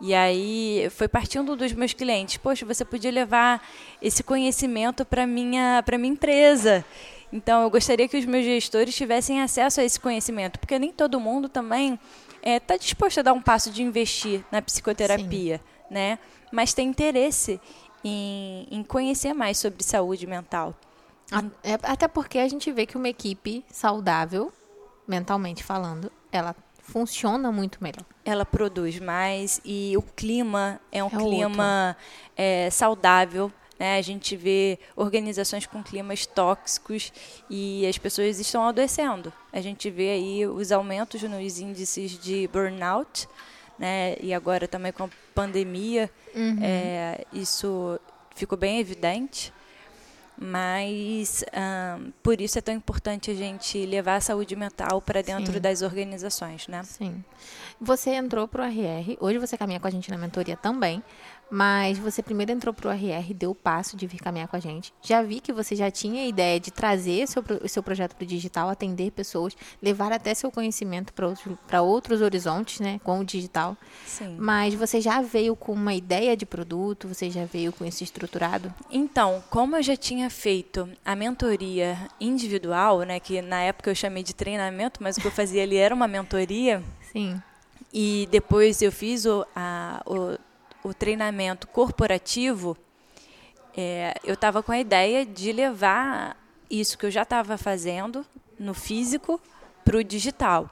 E 0.00 0.12
aí 0.12 0.88
foi 0.90 1.08
partindo 1.08 1.56
dos 1.56 1.72
meus 1.72 1.94
clientes, 1.94 2.36
poxa, 2.36 2.66
você 2.66 2.84
podia 2.84 3.10
levar 3.10 3.66
esse 4.02 4.22
conhecimento 4.22 5.06
para 5.06 5.26
minha 5.26 5.82
para 5.86 5.96
minha 5.96 6.12
empresa. 6.12 6.84
Então 7.32 7.62
eu 7.62 7.70
gostaria 7.70 8.08
que 8.08 8.16
os 8.16 8.24
meus 8.24 8.44
gestores 8.44 8.94
tivessem 8.94 9.42
acesso 9.42 9.80
a 9.80 9.84
esse 9.84 9.98
conhecimento, 9.98 10.58
porque 10.58 10.78
nem 10.78 10.92
todo 10.92 11.18
mundo 11.20 11.48
também 11.48 11.98
está 12.42 12.76
disposto 12.76 13.18
a 13.20 13.22
dar 13.22 13.32
um 13.32 13.42
passo 13.42 13.70
de 13.70 13.82
investir 13.82 14.44
na 14.52 14.62
psicoterapia, 14.62 15.60
né? 15.90 16.18
Mas 16.52 16.72
tem 16.72 16.88
interesse 16.88 17.60
em, 18.04 18.68
em 18.70 18.82
conhecer 18.84 19.34
mais 19.34 19.58
sobre 19.58 19.82
saúde 19.82 20.26
mental. 20.26 20.74
É- 21.64 21.74
até 21.82 22.06
porque 22.06 22.38
a 22.38 22.48
gente 22.48 22.70
vê 22.70 22.86
que 22.86 22.96
uma 22.96 23.08
equipe 23.08 23.64
saudável, 23.70 24.52
mentalmente 25.08 25.64
falando, 25.64 26.10
ela 26.30 26.54
funciona 26.80 27.50
muito 27.50 27.82
melhor. 27.82 28.04
ela 28.24 28.44
produz 28.44 29.00
mais 29.00 29.60
e 29.64 29.96
o 29.96 30.02
clima 30.02 30.80
é 30.92 31.02
um 31.02 31.08
É 31.08 31.16
clima 31.16 31.96
é, 32.36 32.70
saudável. 32.70 33.52
Né? 33.78 33.98
A 33.98 34.02
gente 34.02 34.36
vê 34.36 34.78
organizações 34.94 35.66
com 35.66 35.82
climas 35.82 36.26
tóxicos 36.26 37.12
e 37.50 37.86
as 37.86 37.98
pessoas 37.98 38.38
estão 38.40 38.66
adoecendo. 38.66 39.32
A 39.52 39.60
gente 39.60 39.90
vê 39.90 40.10
aí 40.10 40.46
os 40.46 40.72
aumentos 40.72 41.22
nos 41.22 41.58
índices 41.58 42.18
de 42.18 42.48
burnout, 42.48 43.28
né? 43.78 44.16
e 44.20 44.32
agora 44.32 44.66
também 44.66 44.92
com 44.92 45.04
a 45.04 45.10
pandemia, 45.34 46.10
é, 46.62 47.24
isso 47.32 48.00
ficou 48.34 48.56
bem 48.56 48.78
evidente. 48.78 49.52
Mas 50.38 51.42
ahn, 51.50 52.12
por 52.22 52.40
isso 52.42 52.58
é 52.58 52.60
tão 52.60 52.74
importante 52.74 53.30
a 53.30 53.34
gente 53.34 53.86
levar 53.86 54.16
a 54.16 54.20
saúde 54.20 54.54
mental 54.54 55.00
para 55.00 55.22
dentro 55.22 55.54
Sim. 55.54 55.60
das 55.60 55.80
organizações, 55.80 56.68
né? 56.68 56.82
Sim. 56.84 57.24
Você 57.80 58.10
entrou 58.10 58.48
pro 58.48 58.62
RR, 58.62 59.18
hoje 59.20 59.38
você 59.38 59.56
caminha 59.56 59.78
com 59.78 59.86
a 59.86 59.90
gente 59.90 60.10
na 60.10 60.16
mentoria 60.16 60.56
também, 60.56 61.02
mas 61.50 61.98
você 61.98 62.22
primeiro 62.22 62.50
entrou 62.50 62.72
pro 62.72 62.90
RR, 62.90 63.34
deu 63.34 63.50
o 63.50 63.54
passo 63.54 63.96
de 63.96 64.06
vir 64.06 64.18
caminhar 64.18 64.48
com 64.48 64.56
a 64.56 64.60
gente. 64.60 64.92
Já 65.02 65.22
vi 65.22 65.40
que 65.40 65.52
você 65.52 65.76
já 65.76 65.90
tinha 65.90 66.22
a 66.22 66.26
ideia 66.26 66.58
de 66.58 66.70
trazer 66.70 67.28
seu, 67.28 67.44
seu 67.66 67.82
projeto 67.82 68.16
pro 68.16 68.26
digital, 68.26 68.68
atender 68.68 69.12
pessoas, 69.12 69.54
levar 69.80 70.10
até 70.10 70.34
seu 70.34 70.50
conhecimento 70.50 71.12
para 71.12 71.28
outros, 71.28 71.56
pra 71.66 71.82
outros 71.82 72.20
horizontes, 72.22 72.80
né, 72.80 72.98
com 73.04 73.20
o 73.20 73.24
digital. 73.24 73.76
Sim. 74.06 74.36
Mas 74.38 74.74
você 74.74 75.00
já 75.00 75.20
veio 75.20 75.54
com 75.54 75.72
uma 75.72 75.94
ideia 75.94 76.36
de 76.36 76.46
produto, 76.46 77.06
você 77.06 77.30
já 77.30 77.44
veio 77.44 77.72
com 77.72 77.84
isso 77.84 78.02
estruturado? 78.02 78.72
Então, 78.90 79.44
como 79.50 79.76
eu 79.76 79.82
já 79.82 79.96
tinha 79.96 80.30
feito 80.30 80.88
a 81.04 81.14
mentoria 81.14 81.96
individual, 82.18 83.02
né, 83.02 83.20
que 83.20 83.42
na 83.42 83.60
época 83.60 83.90
eu 83.90 83.94
chamei 83.94 84.22
de 84.22 84.34
treinamento, 84.34 85.02
mas 85.02 85.16
o 85.16 85.20
que 85.20 85.26
eu 85.26 85.32
fazia 85.32 85.62
ali 85.62 85.76
era 85.76 85.94
uma 85.94 86.08
mentoria, 86.08 86.82
Sim. 87.12 87.40
E 87.98 88.28
depois 88.30 88.82
eu 88.82 88.92
fiz 88.92 89.24
o, 89.24 89.46
a- 89.56 90.02
o, 90.04 90.88
o 90.90 90.92
treinamento 90.92 91.66
corporativo, 91.68 92.76
é, 93.74 94.14
eu 94.22 94.34
estava 94.34 94.62
com 94.62 94.70
a 94.72 94.78
ideia 94.78 95.24
de 95.24 95.50
levar 95.50 96.36
isso 96.70 96.98
que 96.98 97.06
eu 97.06 97.10
já 97.10 97.22
estava 97.22 97.56
fazendo 97.56 98.26
no 98.58 98.74
físico 98.74 99.40
para 99.82 99.96
o 99.96 100.04
digital. 100.04 100.68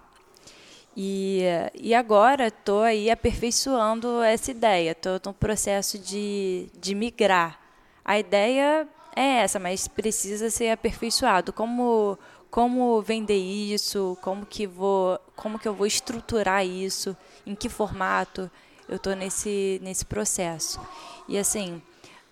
E, 0.97 1.40
e 1.75 1.95
agora 1.95 2.49
estou 2.49 2.83
aí 2.83 3.11
aperfeiçoando 3.11 4.23
essa 4.23 4.50
ideia, 4.50 4.90
estou 4.93 5.19
no 5.25 5.33
processo 5.35 5.99
de, 5.99 6.69
de 6.78 6.95
migrar. 6.95 7.59
A 8.04 8.19
ideia 8.19 8.87
é 9.16 9.38
essa, 9.43 9.59
mas 9.59 9.88
precisa 9.88 10.50
ser 10.50 10.71
aperfeiçoado. 10.71 11.52
Como 11.52 12.19
como 12.50 13.02
vender 13.02 13.37
isso, 13.37 14.16
como 14.23 14.47
que 14.47 14.64
vou, 14.64 15.19
como 15.35 15.59
que 15.59 15.67
eu 15.67 15.75
vou 15.75 15.87
estruturar 15.87 16.64
isso, 16.64 17.17
em 17.47 17.55
que 17.55 17.69
formato 17.69 18.50
eu 18.88 18.97
estou 18.97 19.14
nesse 19.14 19.81
nesse 19.83 20.05
processo. 20.05 20.81
E 21.29 21.38
assim, 21.38 21.83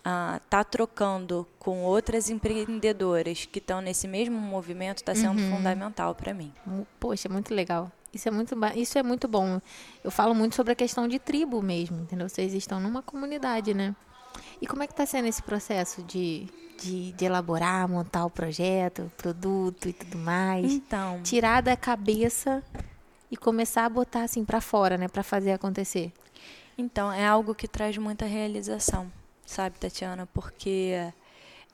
uh, 0.02 0.40
tá 0.48 0.62
trocando 0.64 1.46
com 1.58 1.82
outras 1.82 2.28
empreendedoras 2.28 3.46
que 3.46 3.58
estão 3.58 3.80
nesse 3.80 4.06
mesmo 4.06 4.38
movimento 4.38 4.98
está 4.98 5.14
sendo 5.14 5.40
uhum. 5.40 5.56
fundamental 5.56 6.14
para 6.14 6.34
mim. 6.34 6.52
Poxa, 7.00 7.28
muito 7.28 7.54
legal. 7.54 7.90
Isso 8.12 8.28
é 8.28 8.30
muito, 8.30 8.54
isso 8.76 8.98
é 8.98 9.02
muito 9.02 9.26
bom. 9.26 9.60
Eu 10.04 10.10
falo 10.10 10.34
muito 10.34 10.54
sobre 10.54 10.72
a 10.72 10.76
questão 10.76 11.08
de 11.08 11.18
tribo 11.18 11.62
mesmo, 11.62 12.02
entendeu? 12.02 12.28
Vocês 12.28 12.52
estão 12.52 12.78
numa 12.78 13.02
comunidade, 13.02 13.72
né? 13.72 13.96
E 14.60 14.66
como 14.66 14.82
é 14.82 14.86
que 14.86 14.92
está 14.92 15.06
sendo 15.06 15.28
esse 15.28 15.42
processo 15.42 16.02
de, 16.02 16.46
de, 16.78 17.12
de, 17.12 17.24
elaborar, 17.24 17.88
montar 17.88 18.24
o 18.24 18.30
projeto, 18.30 19.10
produto 19.16 19.88
e 19.88 19.92
tudo 19.94 20.18
mais? 20.18 20.72
Então, 20.72 21.22
tirar 21.22 21.62
da 21.62 21.76
cabeça 21.76 22.62
e 23.32 23.36
começar 23.36 23.86
a 23.86 23.88
botar 23.88 24.24
assim 24.24 24.44
para 24.44 24.60
fora, 24.60 24.98
né, 24.98 25.08
para 25.08 25.22
fazer 25.22 25.52
acontecer. 25.52 26.12
Então, 26.76 27.10
é 27.10 27.26
algo 27.26 27.54
que 27.54 27.66
traz 27.66 27.96
muita 27.96 28.26
realização, 28.26 29.10
sabe, 29.46 29.78
Tatiana, 29.78 30.28
porque 30.34 31.10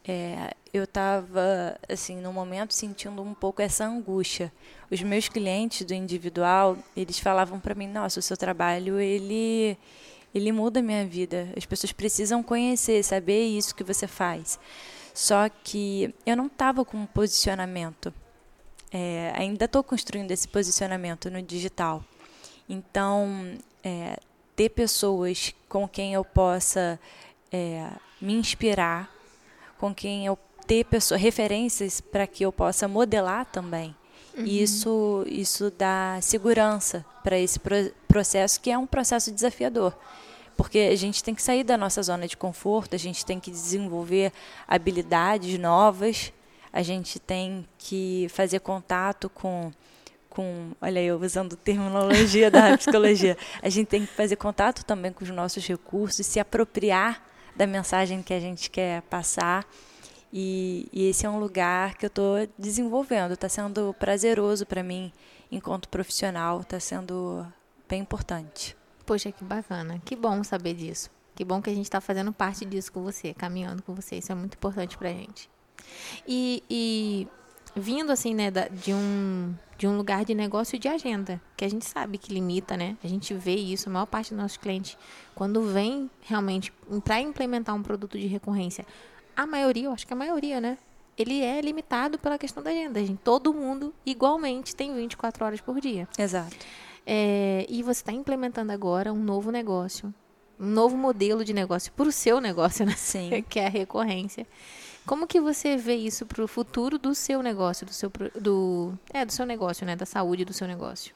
é, 0.06 0.54
eu 0.72 0.84
estava, 0.84 1.76
assim, 1.88 2.20
no 2.20 2.32
momento 2.32 2.72
sentindo 2.72 3.20
um 3.20 3.34
pouco 3.34 3.60
essa 3.60 3.84
angústia. 3.84 4.52
Os 4.88 5.02
meus 5.02 5.28
clientes 5.28 5.84
do 5.84 5.92
individual, 5.92 6.78
eles 6.96 7.18
falavam 7.18 7.58
para 7.58 7.74
mim, 7.74 7.88
nossa, 7.88 8.20
o 8.20 8.22
seu 8.22 8.36
trabalho, 8.36 9.00
ele, 9.00 9.76
ele 10.32 10.52
muda 10.52 10.78
a 10.78 10.82
minha 10.82 11.04
vida. 11.04 11.52
As 11.56 11.66
pessoas 11.66 11.92
precisam 11.92 12.40
conhecer, 12.40 13.02
saber 13.02 13.44
isso 13.46 13.74
que 13.74 13.82
você 13.82 14.06
faz. 14.06 14.60
Só 15.12 15.48
que 15.48 16.14
eu 16.24 16.36
não 16.36 16.46
estava 16.46 16.84
com 16.84 16.98
um 16.98 17.06
posicionamento. 17.06 18.14
É, 18.90 19.32
ainda 19.36 19.66
estou 19.66 19.82
construindo 19.82 20.30
esse 20.30 20.48
posicionamento 20.48 21.30
no 21.30 21.42
digital. 21.42 22.02
Então, 22.68 23.58
é, 23.84 24.18
ter 24.56 24.70
pessoas 24.70 25.54
com 25.68 25.86
quem 25.86 26.14
eu 26.14 26.24
possa 26.24 26.98
é, 27.52 27.90
me 28.20 28.34
inspirar, 28.34 29.10
com 29.78 29.94
quem 29.94 30.26
eu 30.26 30.38
ter 30.66 30.84
pessoas, 30.84 31.20
referências 31.20 32.00
para 32.00 32.26
que 32.26 32.44
eu 32.44 32.52
possa 32.52 32.86
modelar 32.86 33.46
também. 33.46 33.94
Uhum. 34.36 34.44
Isso, 34.44 35.24
isso 35.26 35.70
dá 35.70 36.18
segurança 36.20 37.04
para 37.22 37.38
esse 37.38 37.58
pro 37.58 37.74
processo, 38.06 38.60
que 38.60 38.70
é 38.70 38.78
um 38.78 38.86
processo 38.86 39.32
desafiador. 39.32 39.96
Porque 40.56 40.78
a 40.78 40.96
gente 40.96 41.22
tem 41.22 41.34
que 41.34 41.42
sair 41.42 41.64
da 41.64 41.78
nossa 41.78 42.02
zona 42.02 42.26
de 42.26 42.36
conforto, 42.36 42.94
a 42.94 42.98
gente 42.98 43.24
tem 43.24 43.38
que 43.38 43.50
desenvolver 43.50 44.32
habilidades 44.66 45.58
novas, 45.58 46.32
a 46.72 46.82
gente 46.82 47.18
tem 47.18 47.66
que 47.78 48.26
fazer 48.30 48.60
contato 48.60 49.28
com 49.30 49.72
com, 50.38 50.70
olha 50.80 51.02
eu 51.02 51.20
usando 51.20 51.56
terminologia 51.56 52.48
da 52.48 52.76
psicologia, 52.78 53.36
a 53.60 53.68
gente 53.68 53.88
tem 53.88 54.06
que 54.06 54.12
fazer 54.12 54.36
contato 54.36 54.84
também 54.84 55.12
com 55.12 55.24
os 55.24 55.30
nossos 55.30 55.66
recursos, 55.66 56.24
se 56.24 56.38
apropriar 56.38 57.20
da 57.56 57.66
mensagem 57.66 58.22
que 58.22 58.32
a 58.32 58.38
gente 58.38 58.70
quer 58.70 59.02
passar. 59.02 59.66
E, 60.32 60.88
e 60.92 61.08
esse 61.08 61.26
é 61.26 61.30
um 61.30 61.40
lugar 61.40 61.96
que 61.96 62.04
eu 62.04 62.08
estou 62.08 62.48
desenvolvendo, 62.56 63.32
está 63.32 63.48
sendo 63.48 63.92
prazeroso 63.98 64.64
para 64.64 64.82
mim 64.82 65.12
enquanto 65.50 65.88
profissional, 65.88 66.60
está 66.60 66.78
sendo 66.78 67.44
bem 67.88 68.02
importante. 68.02 68.76
Poxa, 69.04 69.32
que 69.32 69.42
bacana, 69.42 70.00
que 70.04 70.14
bom 70.14 70.44
saber 70.44 70.74
disso. 70.74 71.10
Que 71.34 71.44
bom 71.44 71.60
que 71.62 71.70
a 71.70 71.74
gente 71.74 71.86
está 71.86 72.00
fazendo 72.00 72.32
parte 72.32 72.64
disso 72.64 72.92
com 72.92 73.02
você, 73.02 73.32
caminhando 73.32 73.82
com 73.82 73.94
você. 73.94 74.16
Isso 74.16 74.30
é 74.30 74.34
muito 74.34 74.54
importante 74.54 74.96
para 74.98 75.08
a 75.08 75.12
gente. 75.12 75.48
E, 76.26 76.62
e 76.68 77.28
vindo 77.74 78.10
assim, 78.10 78.34
né, 78.34 78.50
de 78.50 78.92
um 78.92 79.54
de 79.78 79.86
um 79.86 79.96
lugar 79.96 80.24
de 80.24 80.34
negócio 80.34 80.76
de 80.76 80.88
agenda, 80.88 81.40
que 81.56 81.64
a 81.64 81.70
gente 81.70 81.86
sabe 81.86 82.18
que 82.18 82.34
limita, 82.34 82.76
né? 82.76 82.96
A 83.02 83.06
gente 83.06 83.32
vê 83.32 83.54
isso, 83.54 83.88
a 83.88 83.92
maior 83.92 84.06
parte 84.06 84.30
dos 84.30 84.42
nossos 84.42 84.56
clientes, 84.56 84.98
quando 85.36 85.62
vem 85.62 86.10
realmente 86.22 86.72
para 87.04 87.20
implementar 87.20 87.76
um 87.76 87.82
produto 87.82 88.18
de 88.18 88.26
recorrência, 88.26 88.84
a 89.36 89.46
maioria, 89.46 89.84
eu 89.84 89.92
acho 89.92 90.04
que 90.04 90.12
a 90.12 90.16
maioria, 90.16 90.60
né? 90.60 90.76
Ele 91.16 91.42
é 91.42 91.60
limitado 91.60 92.18
pela 92.18 92.36
questão 92.36 92.60
da 92.60 92.70
agenda. 92.70 92.98
Gente, 93.04 93.20
todo 93.22 93.54
mundo, 93.54 93.94
igualmente, 94.04 94.74
tem 94.74 94.92
24 94.92 95.44
horas 95.44 95.60
por 95.60 95.80
dia. 95.80 96.08
Exato. 96.18 96.56
É, 97.06 97.64
e 97.68 97.80
você 97.82 98.00
está 98.00 98.12
implementando 98.12 98.72
agora 98.72 99.12
um 99.12 99.22
novo 99.22 99.52
negócio, 99.52 100.12
um 100.58 100.66
novo 100.66 100.96
modelo 100.96 101.44
de 101.44 101.52
negócio 101.52 101.92
para 101.92 102.08
o 102.08 102.12
seu 102.12 102.40
negócio, 102.40 102.84
né? 102.84 102.94
Sim. 102.96 103.42
que 103.48 103.60
é 103.60 103.66
a 103.66 103.70
recorrência. 103.70 104.44
Como 105.08 105.26
que 105.26 105.40
você 105.40 105.74
vê 105.74 105.94
isso 105.94 106.26
para 106.26 106.44
o 106.44 106.46
futuro 106.46 106.98
do 106.98 107.14
seu 107.14 107.42
negócio, 107.42 107.86
do 107.86 107.94
seu 107.94 108.12
do 108.38 108.92
é 109.10 109.24
do 109.24 109.32
seu 109.32 109.46
negócio, 109.46 109.86
né, 109.86 109.96
da 109.96 110.04
saúde 110.04 110.44
do 110.44 110.52
seu 110.52 110.68
negócio? 110.68 111.14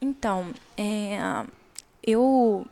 Então, 0.00 0.54
é, 0.76 1.18
eu 2.00 2.64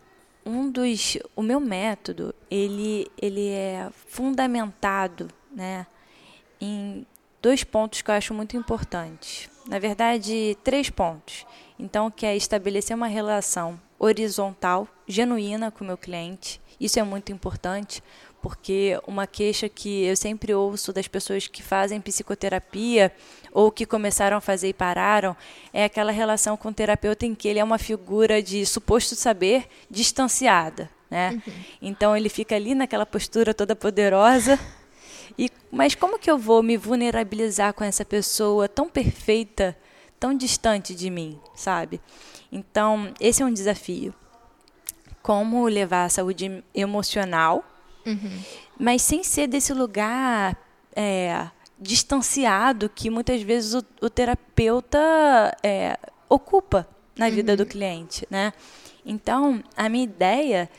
um 0.47 0.71
dos 0.71 1.19
o 1.35 1.43
meu 1.43 1.59
método 1.59 2.33
ele 2.49 3.11
ele 3.21 3.49
é 3.49 3.91
fundamentado, 4.07 5.27
né, 5.51 5.85
em 6.61 7.05
dois 7.43 7.65
pontos 7.65 8.03
que 8.03 8.11
eu 8.13 8.15
acho 8.15 8.33
muito 8.33 8.57
importantes. 8.57 9.51
Na 9.67 9.81
verdade, 9.81 10.57
três 10.63 10.91
pontos. 10.91 11.45
Então, 11.77 12.09
que 12.09 12.25
é 12.25 12.37
estabelecer 12.37 12.95
uma 12.95 13.09
relação 13.09 13.81
horizontal, 13.99 14.87
genuína 15.09 15.73
com 15.73 15.83
o 15.83 15.87
meu 15.89 15.99
cliente. 15.99 16.61
Isso 16.79 16.99
é 16.99 17.03
muito 17.03 17.31
importante, 17.33 18.03
porque 18.43 19.01
uma 19.07 19.25
queixa 19.25 19.69
que 19.69 20.05
eu 20.05 20.17
sempre 20.17 20.53
ouço 20.53 20.93
das 20.93 21.07
pessoas 21.07 21.47
que 21.47 21.63
fazem 21.63 22.01
psicoterapia 22.01 23.13
ou 23.53 23.71
que 23.71 23.87
começaram 23.87 24.37
a 24.37 24.41
fazer 24.41 24.71
e 24.71 24.75
pararam 24.75 25.37
é 25.73 25.85
aquela 25.85 26.11
relação 26.11 26.57
com 26.57 26.69
o 26.69 26.75
terapeuta 26.75 27.25
em 27.25 27.37
que 27.37 27.47
ele 27.47 27.61
é 27.61 27.65
uma 27.65 27.79
figura 27.79 28.43
de 28.43 28.67
suposto 28.67 29.15
saber 29.15 29.69
distanciada, 29.89 30.91
né? 31.09 31.31
Uhum. 31.47 31.53
Então 31.81 32.17
ele 32.17 32.29
fica 32.29 32.57
ali 32.57 32.75
naquela 32.75 33.07
postura 33.07 33.55
toda 33.55 33.77
poderosa. 33.77 34.59
E 35.39 35.49
mas 35.71 35.95
como 35.95 36.19
que 36.19 36.31
eu 36.31 36.37
vou 36.37 36.63
me 36.63 36.77
vulnerabilizar 36.77 37.73
com 37.73 37.85
essa 37.85 38.05
pessoa 38.05 38.69
tão 38.69 38.89
perfeita, 38.89 39.75
tão 40.19 40.37
distante 40.37 40.95
de 40.95 41.09
mim, 41.09 41.39
sabe? 41.55 42.01
Então, 42.51 43.15
esse 43.19 43.43
é 43.43 43.47
um 43.47 43.53
desafio. 43.53 44.15
Como 45.23 45.67
levar 45.67 46.05
a 46.05 46.09
saúde 46.11 46.63
emocional 46.75 47.65
Uhum. 48.07 48.43
Mas 48.79 49.03
sem 49.03 49.23
ser 49.23 49.47
desse 49.47 49.73
lugar 49.73 50.57
é, 50.95 51.49
distanciado 51.79 52.89
que 52.89 53.11
muitas 53.11 53.43
vezes 53.43 53.75
o, 53.75 53.85
o 54.01 54.11
terapeuta 54.11 54.99
é, 55.63 55.99
ocupa 56.29 56.87
na 57.17 57.29
vida 57.29 57.53
uhum. 57.53 57.57
do 57.57 57.67
cliente, 57.67 58.27
né? 58.31 58.53
Então, 59.05 59.63
a 59.77 59.89
minha 59.89 60.05
ideia 60.05 60.71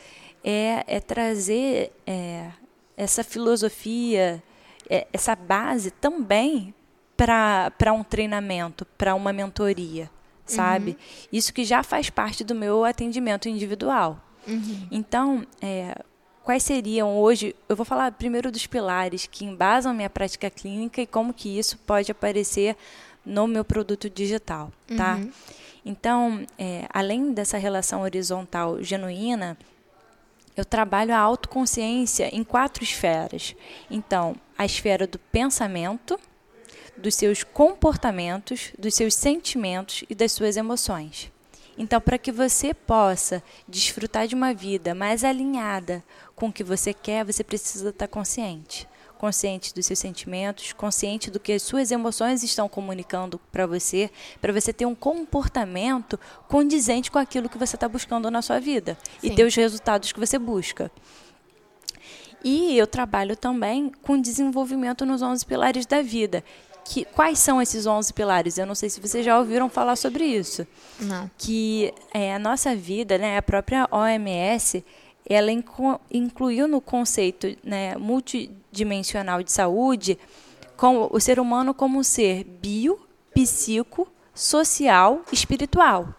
é, 0.42 0.84
é 0.86 1.00
trazer 1.00 1.92
é, 2.06 2.50
essa 2.96 3.22
filosofia, 3.22 4.42
é, 4.88 5.06
essa 5.12 5.36
base 5.36 5.90
também 5.90 6.74
para 7.16 7.92
um 7.92 8.02
treinamento, 8.02 8.84
para 8.98 9.14
uma 9.14 9.32
mentoria, 9.32 10.10
sabe? 10.44 10.92
Uhum. 10.92 10.96
Isso 11.32 11.52
que 11.52 11.64
já 11.64 11.82
faz 11.82 12.10
parte 12.10 12.42
do 12.42 12.54
meu 12.54 12.84
atendimento 12.84 13.48
individual. 13.48 14.20
Uhum. 14.46 14.88
Então, 14.90 15.46
é, 15.60 15.96
quais 16.44 16.62
seriam 16.62 17.18
hoje, 17.18 17.56
eu 17.68 17.74
vou 17.74 17.86
falar 17.86 18.12
primeiro 18.12 18.52
dos 18.52 18.66
pilares 18.66 19.26
que 19.26 19.44
embasam 19.44 19.94
minha 19.94 20.10
prática 20.10 20.50
clínica 20.50 21.00
e 21.00 21.06
como 21.06 21.32
que 21.32 21.58
isso 21.58 21.78
pode 21.78 22.12
aparecer 22.12 22.76
no 23.24 23.46
meu 23.46 23.64
produto 23.64 24.10
digital, 24.10 24.70
tá? 24.94 25.14
Uhum. 25.14 25.32
Então, 25.84 26.46
é, 26.58 26.86
além 26.90 27.32
dessa 27.32 27.56
relação 27.56 28.02
horizontal 28.02 28.82
genuína, 28.82 29.56
eu 30.54 30.64
trabalho 30.64 31.14
a 31.14 31.18
autoconsciência 31.18 32.28
em 32.34 32.44
quatro 32.44 32.84
esferas. 32.84 33.56
Então, 33.90 34.36
a 34.56 34.64
esfera 34.64 35.06
do 35.06 35.18
pensamento, 35.18 36.20
dos 36.96 37.14
seus 37.14 37.42
comportamentos, 37.42 38.72
dos 38.78 38.94
seus 38.94 39.14
sentimentos 39.14 40.04
e 40.08 40.14
das 40.14 40.32
suas 40.32 40.56
emoções. 40.56 41.32
Então, 41.76 42.00
para 42.00 42.18
que 42.18 42.30
você 42.30 42.72
possa 42.72 43.42
desfrutar 43.68 44.26
de 44.26 44.34
uma 44.34 44.54
vida 44.54 44.94
mais 44.94 45.24
alinhada 45.24 46.04
com 46.36 46.48
o 46.48 46.52
que 46.52 46.62
você 46.62 46.94
quer, 46.94 47.24
você 47.24 47.42
precisa 47.42 47.88
estar 47.88 48.08
consciente. 48.08 48.88
Consciente 49.18 49.74
dos 49.74 49.86
seus 49.86 49.98
sentimentos, 49.98 50.72
consciente 50.72 51.30
do 51.30 51.40
que 51.40 51.52
as 51.52 51.62
suas 51.62 51.90
emoções 51.90 52.42
estão 52.42 52.68
comunicando 52.68 53.40
para 53.50 53.66
você, 53.66 54.10
para 54.40 54.52
você 54.52 54.72
ter 54.72 54.86
um 54.86 54.94
comportamento 54.94 56.18
condizente 56.48 57.10
com 57.10 57.18
aquilo 57.18 57.48
que 57.48 57.58
você 57.58 57.76
está 57.76 57.88
buscando 57.88 58.30
na 58.30 58.42
sua 58.42 58.60
vida 58.60 58.98
Sim. 59.20 59.28
e 59.28 59.34
ter 59.34 59.44
os 59.44 59.54
resultados 59.54 60.12
que 60.12 60.20
você 60.20 60.38
busca. 60.38 60.90
E 62.44 62.76
eu 62.76 62.86
trabalho 62.86 63.34
também 63.34 63.90
com 64.02 64.20
desenvolvimento 64.20 65.06
nos 65.06 65.22
11 65.22 65.46
pilares 65.46 65.86
da 65.86 66.02
vida, 66.02 66.44
que, 66.84 67.04
quais 67.04 67.38
são 67.38 67.60
esses 67.60 67.86
11 67.86 68.12
pilares? 68.12 68.58
Eu 68.58 68.66
não 68.66 68.74
sei 68.74 68.90
se 68.90 69.00
vocês 69.00 69.24
já 69.24 69.38
ouviram 69.38 69.68
falar 69.68 69.96
sobre 69.96 70.24
isso. 70.24 70.66
Não. 71.00 71.30
Que 71.38 71.92
é, 72.12 72.34
a 72.34 72.38
nossa 72.38 72.76
vida, 72.76 73.16
né, 73.18 73.38
a 73.38 73.42
própria 73.42 73.88
OMS, 73.90 74.84
ela 75.28 75.50
incluiu 76.10 76.68
no 76.68 76.80
conceito 76.80 77.56
né, 77.64 77.96
multidimensional 77.96 79.42
de 79.42 79.50
saúde 79.50 80.18
com 80.76 81.08
o 81.10 81.18
ser 81.18 81.40
humano 81.40 81.72
como 81.72 81.98
um 81.98 82.02
ser 82.02 82.44
bio, 82.44 83.00
psico, 83.32 84.06
social, 84.34 85.22
espiritual. 85.32 86.14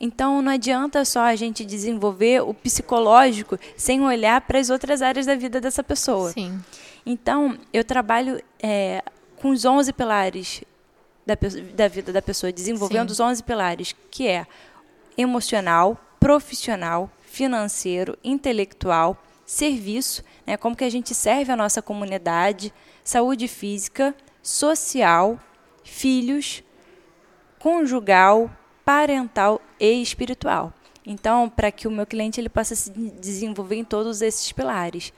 Então 0.00 0.42
não 0.42 0.52
adianta 0.52 1.04
só 1.04 1.20
a 1.20 1.36
gente 1.36 1.64
desenvolver 1.64 2.42
o 2.42 2.52
psicológico 2.52 3.58
sem 3.76 4.02
olhar 4.02 4.40
para 4.40 4.58
as 4.58 4.68
outras 4.68 5.00
áreas 5.00 5.26
da 5.26 5.36
vida 5.36 5.60
dessa 5.60 5.82
pessoa. 5.82 6.30
Sim. 6.30 6.60
Então 7.06 7.56
eu 7.72 7.84
trabalho 7.84 8.42
é, 8.60 9.02
com 9.42 9.50
os 9.50 9.64
11 9.64 9.92
pilares 9.92 10.62
da, 11.26 11.36
da 11.74 11.88
vida 11.88 12.12
da 12.12 12.22
pessoa, 12.22 12.52
desenvolvendo 12.52 13.08
Sim. 13.08 13.12
os 13.14 13.20
11 13.20 13.42
pilares, 13.42 13.92
que 14.08 14.28
é 14.28 14.46
emocional, 15.18 15.98
profissional, 16.20 17.10
financeiro, 17.26 18.16
intelectual, 18.22 19.20
serviço, 19.44 20.22
né, 20.46 20.56
como 20.56 20.76
que 20.76 20.84
a 20.84 20.90
gente 20.90 21.12
serve 21.12 21.50
a 21.50 21.56
nossa 21.56 21.82
comunidade, 21.82 22.72
saúde 23.02 23.48
física, 23.48 24.14
social, 24.40 25.40
filhos, 25.82 26.62
conjugal, 27.58 28.48
parental 28.84 29.60
e 29.80 30.00
espiritual. 30.00 30.72
Então, 31.04 31.48
para 31.48 31.72
que 31.72 31.88
o 31.88 31.90
meu 31.90 32.06
cliente 32.06 32.40
ele 32.40 32.48
possa 32.48 32.76
se 32.76 32.90
desenvolver 32.90 33.74
em 33.74 33.84
todos 33.84 34.22
esses 34.22 34.52
pilares. 34.52 35.12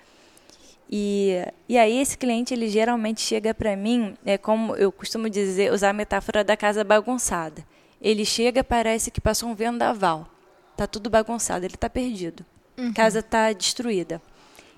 E, 0.90 1.36
e 1.68 1.78
aí 1.78 1.98
esse 1.98 2.16
cliente 2.16 2.52
ele 2.52 2.68
geralmente 2.68 3.20
chega 3.20 3.54
para 3.54 3.74
mim, 3.76 4.16
é 4.24 4.36
como 4.36 4.76
eu 4.76 4.92
costumo 4.92 5.28
dizer, 5.28 5.72
usar 5.72 5.90
a 5.90 5.92
metáfora 5.92 6.44
da 6.44 6.56
casa 6.56 6.84
bagunçada. 6.84 7.64
Ele 8.00 8.24
chega 8.24 8.62
parece 8.62 9.10
que 9.10 9.20
passou 9.20 9.48
um 9.48 9.54
vendaval. 9.54 10.28
Tá 10.76 10.86
tudo 10.86 11.08
bagunçado, 11.08 11.64
ele 11.64 11.74
está 11.74 11.88
perdido. 11.88 12.44
Uhum. 12.76 12.90
A 12.90 12.92
casa 12.92 13.20
está 13.20 13.52
destruída. 13.52 14.20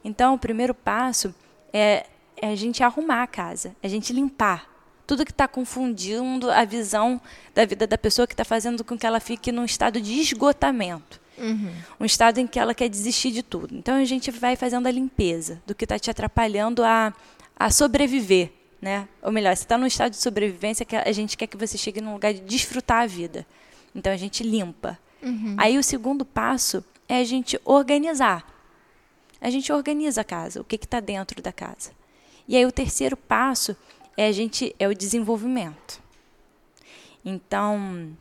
Então, 0.04 0.34
o 0.34 0.38
primeiro 0.38 0.75
passo 0.75 1.34
é, 1.72 2.06
é 2.36 2.48
a 2.48 2.54
gente 2.54 2.82
arrumar 2.82 3.22
a 3.22 3.26
casa, 3.26 3.75
a 3.82 3.88
gente 3.88 4.12
limpar 4.12 4.76
tudo 5.06 5.25
que 5.25 5.30
está 5.30 5.46
confundindo 5.46 6.50
a 6.50 6.64
visão 6.64 7.20
da 7.54 7.64
vida 7.64 7.86
da 7.86 7.96
pessoa, 7.96 8.26
que 8.26 8.32
está 8.32 8.44
fazendo 8.44 8.84
com 8.84 8.98
que 8.98 9.06
ela 9.06 9.20
fique 9.20 9.52
num 9.52 9.64
estado 9.64 10.00
de 10.00 10.20
esgotamento. 10.20 11.20
Uhum. 11.38 11.72
Um 12.00 12.04
estado 12.04 12.38
em 12.38 12.46
que 12.46 12.58
ela 12.58 12.74
quer 12.74 12.88
desistir 12.88 13.30
de 13.30 13.42
tudo. 13.42 13.74
Então 13.74 13.96
a 13.96 14.04
gente 14.04 14.30
vai 14.30 14.56
fazendo 14.56 14.86
a 14.86 14.90
limpeza 14.90 15.62
do 15.66 15.74
que 15.74 15.84
está 15.84 15.98
te 15.98 16.10
atrapalhando 16.10 16.82
a, 16.82 17.12
a 17.54 17.70
sobreviver. 17.70 18.52
Né? 18.80 19.08
Ou 19.22 19.32
melhor, 19.32 19.56
você 19.56 19.64
está 19.64 19.78
num 19.78 19.86
estado 19.86 20.12
de 20.12 20.18
sobrevivência 20.18 20.84
que 20.84 20.94
a 20.94 21.12
gente 21.12 21.36
quer 21.36 21.46
que 21.46 21.56
você 21.56 21.78
chegue 21.78 22.00
num 22.00 22.12
lugar 22.12 22.32
de 22.32 22.40
desfrutar 22.40 23.02
a 23.02 23.06
vida. 23.06 23.46
Então 23.94 24.12
a 24.12 24.16
gente 24.16 24.42
limpa. 24.42 24.98
Uhum. 25.22 25.56
Aí 25.58 25.78
o 25.78 25.82
segundo 25.82 26.24
passo 26.24 26.84
é 27.08 27.18
a 27.18 27.24
gente 27.24 27.58
organizar. 27.64 28.46
A 29.40 29.50
gente 29.50 29.72
organiza 29.72 30.20
a 30.20 30.24
casa, 30.24 30.60
o 30.60 30.64
que 30.64 30.76
está 30.76 31.00
dentro 31.00 31.42
da 31.42 31.52
casa. 31.52 31.90
E 32.48 32.56
aí 32.56 32.64
o 32.64 32.72
terceiro 32.72 33.16
passo 33.16 33.76
é 34.16 34.26
a 34.26 34.32
gente 34.32 34.74
é 34.78 34.88
o 34.88 34.94
desenvolvimento. 34.94 36.00
Então, 37.24 38.16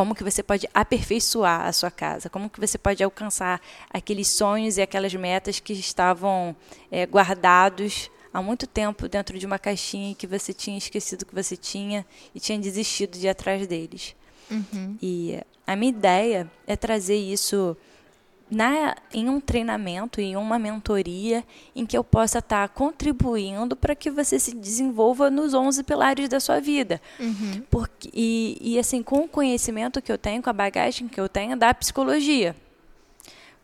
como 0.00 0.14
que 0.14 0.24
você 0.24 0.42
pode 0.42 0.66
aperfeiçoar 0.72 1.66
a 1.66 1.72
sua 1.74 1.90
casa? 1.90 2.30
Como 2.30 2.48
que 2.48 2.58
você 2.58 2.78
pode 2.78 3.04
alcançar 3.04 3.60
aqueles 3.90 4.28
sonhos 4.28 4.78
e 4.78 4.80
aquelas 4.80 5.12
metas 5.12 5.60
que 5.60 5.74
estavam 5.74 6.56
é, 6.90 7.04
guardados 7.04 8.10
há 8.32 8.40
muito 8.40 8.66
tempo 8.66 9.06
dentro 9.10 9.38
de 9.38 9.44
uma 9.44 9.58
caixinha 9.58 10.14
que 10.14 10.26
você 10.26 10.54
tinha 10.54 10.78
esquecido 10.78 11.26
que 11.26 11.34
você 11.34 11.54
tinha 11.54 12.06
e 12.34 12.40
tinha 12.40 12.58
desistido 12.58 13.18
de 13.18 13.26
ir 13.26 13.28
atrás 13.28 13.66
deles? 13.66 14.16
Uhum. 14.50 14.96
E 15.02 15.38
a 15.66 15.76
minha 15.76 15.90
ideia 15.90 16.50
é 16.66 16.76
trazer 16.76 17.16
isso 17.16 17.76
na, 18.50 18.96
em 19.12 19.28
um 19.28 19.40
treinamento, 19.40 20.20
em 20.20 20.36
uma 20.36 20.58
mentoria, 20.58 21.44
em 21.74 21.86
que 21.86 21.96
eu 21.96 22.02
possa 22.02 22.40
estar 22.40 22.68
tá 22.68 22.74
contribuindo 22.74 23.76
para 23.76 23.94
que 23.94 24.10
você 24.10 24.38
se 24.38 24.54
desenvolva 24.54 25.30
nos 25.30 25.54
11 25.54 25.84
pilares 25.84 26.28
da 26.28 26.40
sua 26.40 26.60
vida. 26.60 27.00
Uhum. 27.18 27.62
Porque, 27.70 28.10
e, 28.12 28.58
e, 28.60 28.78
assim, 28.78 29.02
com 29.02 29.20
o 29.20 29.28
conhecimento 29.28 30.02
que 30.02 30.10
eu 30.10 30.18
tenho, 30.18 30.42
com 30.42 30.50
a 30.50 30.52
bagagem 30.52 31.06
que 31.06 31.20
eu 31.20 31.28
tenho 31.28 31.56
da 31.56 31.72
psicologia. 31.72 32.56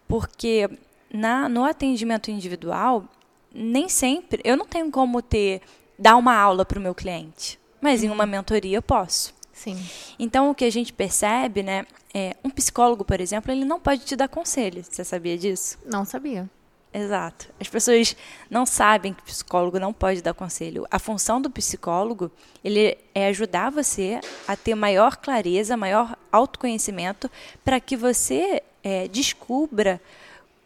Porque 0.07 0.71
na, 1.13 1.49
no 1.49 1.65
atendimento 1.65 2.31
individual, 2.31 3.05
nem 3.53 3.89
sempre, 3.89 4.41
eu 4.45 4.57
não 4.57 4.67
tenho 4.67 4.91
como 4.91 5.21
ter, 5.21 5.63
dar 5.99 6.17
uma 6.17 6.37
aula 6.37 6.65
para 6.65 6.79
o 6.79 6.83
meu 6.83 6.95
cliente. 6.95 7.59
Mas 7.81 8.03
uhum. 8.03 8.09
em 8.09 8.13
uma 8.13 8.27
mentoria 8.27 8.79
eu 8.79 8.83
posso. 8.83 9.35
Sim. 9.57 9.83
Então, 10.19 10.51
o 10.51 10.55
que 10.55 10.67
a 10.67 10.71
gente 10.71 10.93
percebe, 10.93 11.63
né, 11.63 11.87
é, 12.13 12.37
um 12.45 12.51
psicólogo, 12.51 13.05
por 13.05 13.21
exemplo, 13.21 13.51
ele 13.51 13.65
não 13.65 13.81
pode 13.81 14.05
te 14.05 14.15
dar 14.15 14.29
conselho. 14.29 14.85
Você 14.85 15.03
sabia 15.03 15.37
disso? 15.37 15.79
Não 15.87 16.05
sabia. 16.05 16.49
Exato. 16.93 17.49
As 17.59 17.69
pessoas 17.69 18.15
não 18.51 18.67
sabem 18.67 19.15
que 19.15 19.23
o 19.23 19.25
psicólogo 19.25 19.79
não 19.79 19.93
pode 19.93 20.23
dar 20.23 20.35
conselho. 20.35 20.87
A 20.91 20.99
função 20.99 21.41
do 21.41 21.51
psicólogo 21.51 22.31
ele 22.63 22.99
é 23.15 23.27
ajudar 23.29 23.71
você 23.71 24.21
a 24.47 24.57
ter 24.57 24.75
maior 24.75 25.17
clareza, 25.17 25.77
maior 25.77 26.17
autoconhecimento, 26.31 27.31
para 27.65 27.81
que 27.81 27.97
você 27.97 28.63
é, 28.85 29.09
descubra 29.09 30.01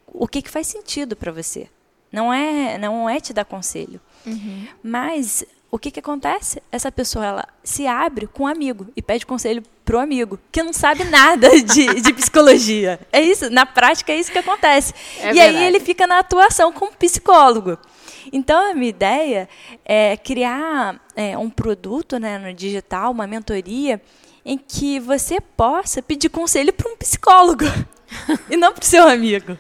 o 0.07 0.27
que, 0.27 0.43
que 0.43 0.51
faz 0.51 0.67
sentido 0.67 1.15
para 1.15 1.33
você. 1.33 1.69
Não 2.13 2.33
é, 2.33 2.77
não 2.77 3.09
é 3.09 3.21
te 3.21 3.33
dar 3.33 3.45
conselho. 3.45 4.01
Uhum. 4.27 4.67
Mas 4.83 5.45
o 5.71 5.79
que, 5.79 5.91
que 5.91 6.01
acontece? 6.01 6.61
Essa 6.73 6.91
pessoa 6.91 7.25
ela 7.25 7.49
se 7.63 7.87
abre 7.87 8.27
com 8.27 8.43
um 8.43 8.47
amigo 8.47 8.89
e 8.97 9.01
pede 9.01 9.25
conselho 9.25 9.63
pro 9.85 10.01
amigo, 10.01 10.39
que 10.51 10.63
não 10.63 10.73
sabe 10.73 11.05
nada 11.05 11.49
de, 11.63 12.01
de 12.01 12.13
psicologia. 12.13 12.99
É 13.13 13.21
isso, 13.21 13.49
na 13.51 13.65
prática 13.65 14.13
é 14.13 14.17
isso 14.17 14.33
que 14.33 14.39
acontece. 14.39 14.93
É 15.19 15.31
e 15.31 15.35
verdade. 15.35 15.57
aí 15.57 15.65
ele 15.65 15.81
fica 15.81 16.07
na 16.07 16.19
atuação 16.19 16.73
como 16.73 16.93
psicólogo. 16.93 17.79
Então 18.33 18.71
a 18.71 18.75
minha 18.75 18.91
ideia 18.91 19.49
é 19.85 20.17
criar 20.17 21.01
é, 21.15 21.39
um 21.39 21.49
produto 21.49 22.19
né, 22.19 22.39
no 22.39 22.53
digital, 22.53 23.13
uma 23.13 23.27
mentoria, 23.27 24.01
em 24.45 24.59
que 24.59 24.99
você 24.99 25.41
possa 25.41 26.03
pedir 26.03 26.31
conselho 26.31 26.73
para 26.73 26.91
um 26.91 26.97
psicólogo 26.97 27.65
e 28.51 28.57
não 28.57 28.73
para 28.73 28.83
o 28.83 28.87
seu 28.87 29.07
amigo. 29.07 29.57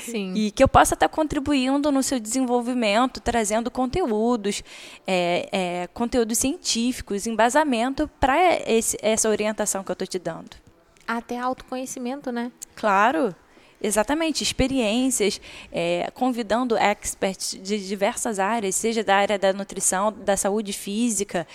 Sim. 0.00 0.34
E 0.34 0.50
que 0.50 0.62
eu 0.62 0.68
possa 0.68 0.94
estar 0.94 1.08
contribuindo 1.08 1.90
no 1.92 2.02
seu 2.02 2.18
desenvolvimento, 2.18 3.20
trazendo 3.20 3.70
conteúdos, 3.70 4.62
é, 5.06 5.48
é, 5.52 5.86
conteúdos 5.88 6.38
científicos, 6.38 7.26
embasamento 7.26 8.08
para 8.18 8.36
essa 9.02 9.28
orientação 9.28 9.84
que 9.84 9.90
eu 9.90 9.94
estou 9.94 10.06
te 10.06 10.18
dando. 10.18 10.56
Até 11.06 11.38
autoconhecimento, 11.38 12.30
né? 12.30 12.52
Claro. 12.76 13.34
Exatamente, 13.82 14.42
experiências, 14.42 15.40
é, 15.72 16.10
convidando 16.12 16.76
experts 16.76 17.58
de 17.62 17.78
diversas 17.88 18.38
áreas, 18.38 18.74
seja 18.74 19.02
da 19.02 19.16
área 19.16 19.38
da 19.38 19.54
nutrição, 19.54 20.12
da 20.12 20.36
saúde 20.36 20.74
física 20.74 21.46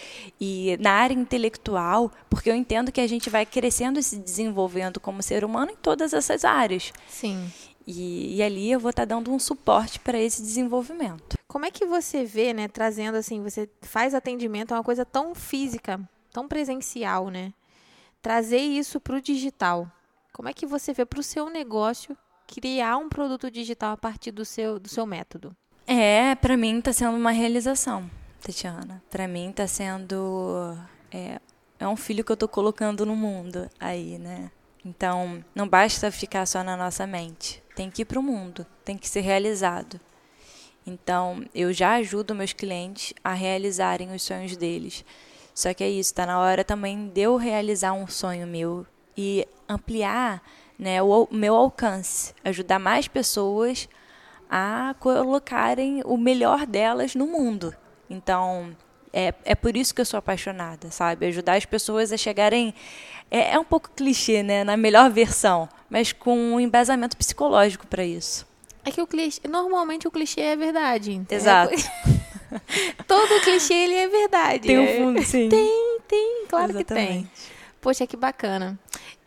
e 0.42 0.76
na 0.80 0.92
área 0.92 1.14
intelectual, 1.14 2.12
porque 2.28 2.50
eu 2.50 2.56
entendo 2.56 2.92
que 2.92 3.00
a 3.00 3.08
gente 3.08 3.30
vai 3.30 3.46
crescendo 3.46 4.00
e 4.00 4.04
se 4.04 4.18
desenvolvendo 4.18 5.00
como 5.00 5.22
ser 5.22 5.46
humano 5.46 5.72
em 5.72 5.76
todas 5.76 6.14
essas 6.14 6.44
áreas. 6.44 6.92
Sim. 7.08 7.48
E, 7.88 8.36
e 8.36 8.44
ali 8.44 8.72
eu 8.72 8.80
vou 8.80 8.90
estar 8.90 9.04
tá 9.06 9.16
dando 9.16 9.32
um 9.32 9.40
suporte 9.40 10.00
para 10.00 10.18
esse 10.18 10.42
desenvolvimento. 10.42 11.38
Como 11.48 11.66
é 11.66 11.72
que 11.72 11.86
você 11.86 12.26
vê, 12.26 12.54
né, 12.54 12.68
trazendo 12.68 13.16
assim, 13.16 13.42
você 13.42 13.70
faz 13.82 14.14
atendimento, 14.14 14.74
é 14.74 14.78
uma 14.78 14.84
coisa 14.84 15.06
tão 15.06 15.36
física, 15.36 16.00
tão 16.32 16.48
presencial, 16.48 17.30
né? 17.30 17.54
Trazer 18.22 18.58
isso 18.58 19.00
para 19.00 19.18
o 19.18 19.22
digital. 19.22 19.90
Como 20.34 20.50
é 20.50 20.54
que 20.54 20.66
você 20.66 20.94
vê 20.94 21.06
para 21.06 21.20
o 21.20 21.24
seu 21.24 21.50
negócio 21.50 22.18
criar 22.48 22.98
um 22.98 23.08
produto 23.08 23.50
digital 23.50 23.94
a 23.94 23.98
partir 23.98 24.32
do 24.32 24.44
seu, 24.44 24.80
do 24.80 24.90
seu 24.90 25.06
método? 25.06 25.56
É, 25.88 26.34
para 26.36 26.58
mim 26.58 26.80
está 26.80 26.92
sendo 26.92 27.16
uma 27.16 27.32
realização, 27.32 28.10
Tatiana. 28.42 29.02
Para 29.10 29.28
mim 29.28 29.52
está 29.52 29.68
sendo 29.68 30.76
é, 31.12 31.40
é 31.80 31.88
um 31.88 31.96
filho 31.96 32.24
que 32.24 32.32
eu 32.32 32.36
estou 32.36 32.50
colocando 32.50 33.06
no 33.06 33.16
mundo 33.16 33.70
aí, 33.80 34.18
né? 34.18 34.52
Então, 34.84 35.44
não 35.54 35.68
basta 35.68 36.12
ficar 36.12 36.46
só 36.46 36.64
na 36.64 36.76
nossa 36.76 37.08
mente 37.08 37.64
tem 37.76 37.92
que 37.92 38.04
ir 38.04 38.06
para 38.06 38.20
o 38.20 38.24
mundo, 38.24 38.66
tem 38.84 38.98
que 38.98 39.08
ser 39.08 39.22
realizado. 39.22 40.00
Então, 40.88 41.44
eu 41.54 41.74
já 41.74 41.96
ajudo 41.96 42.36
meus 42.36 42.54
clientes 42.54 43.14
a 43.24 43.34
realizarem 43.34 44.14
os 44.14 44.22
sonhos 44.22 44.56
deles. 44.56 45.04
Só 45.54 45.74
que 45.74 45.84
é 45.84 45.90
isso, 45.90 46.12
está 46.12 46.26
na 46.26 46.40
hora 46.40 46.64
também 46.64 47.08
de 47.08 47.22
eu 47.22 47.38
realizar 47.38 47.94
um 47.94 48.08
sonho 48.08 48.46
meu 48.46 48.86
e 49.18 49.48
ampliar 49.68 50.44
né, 50.78 51.02
o 51.02 51.28
meu 51.32 51.56
alcance, 51.56 52.34
ajudar 52.44 52.78
mais 52.78 53.08
pessoas 53.08 53.88
a 54.50 54.96
colocarem 55.00 56.02
o 56.06 56.18
melhor 56.18 56.66
delas 56.66 57.16
no 57.16 57.26
mundo. 57.26 57.76
Então, 58.10 58.76
é, 59.16 59.34
é 59.46 59.56
por 59.56 59.78
isso 59.78 59.96
que 59.96 60.02
eu 60.02 60.06
sou 60.06 60.18
apaixonada, 60.18 60.92
sabe? 60.92 61.26
Ajudar 61.28 61.56
as 61.56 61.64
pessoas 61.64 62.12
a 62.12 62.18
chegarem. 62.18 62.74
É, 63.32 63.54
é 63.54 63.60
um 63.60 63.64
pouco 63.64 63.90
clichê, 63.96 64.44
né? 64.44 64.66
Na 64.66 64.76
melhor 64.76 65.10
versão, 65.10 65.70
mas 65.90 66.12
com 66.12 66.38
um 66.38 66.60
embasamento 66.60 67.16
psicológico 67.16 67.88
para 67.88 68.04
isso. 68.04 68.46
É 68.84 68.92
que 68.92 69.02
o 69.02 69.08
clichê. 69.08 69.40
Normalmente 69.48 70.06
o 70.06 70.12
clichê 70.12 70.42
é 70.42 70.56
verdade. 70.58 71.22
Exato. 71.30 71.74
Todo 73.08 73.42
clichê 73.42 73.74
ele 73.74 73.96
é 73.96 74.08
verdade. 74.10 74.68
Tem 74.68 74.78
um 74.78 74.98
fundo, 74.98 75.24
sim. 75.24 75.48
Tem, 75.48 76.00
tem, 76.08 76.46
claro 76.50 76.72
Exatamente. 76.72 77.08
que 77.08 77.14
tem. 77.14 77.32
Poxa, 77.80 78.06
que 78.06 78.18
bacana. 78.18 78.78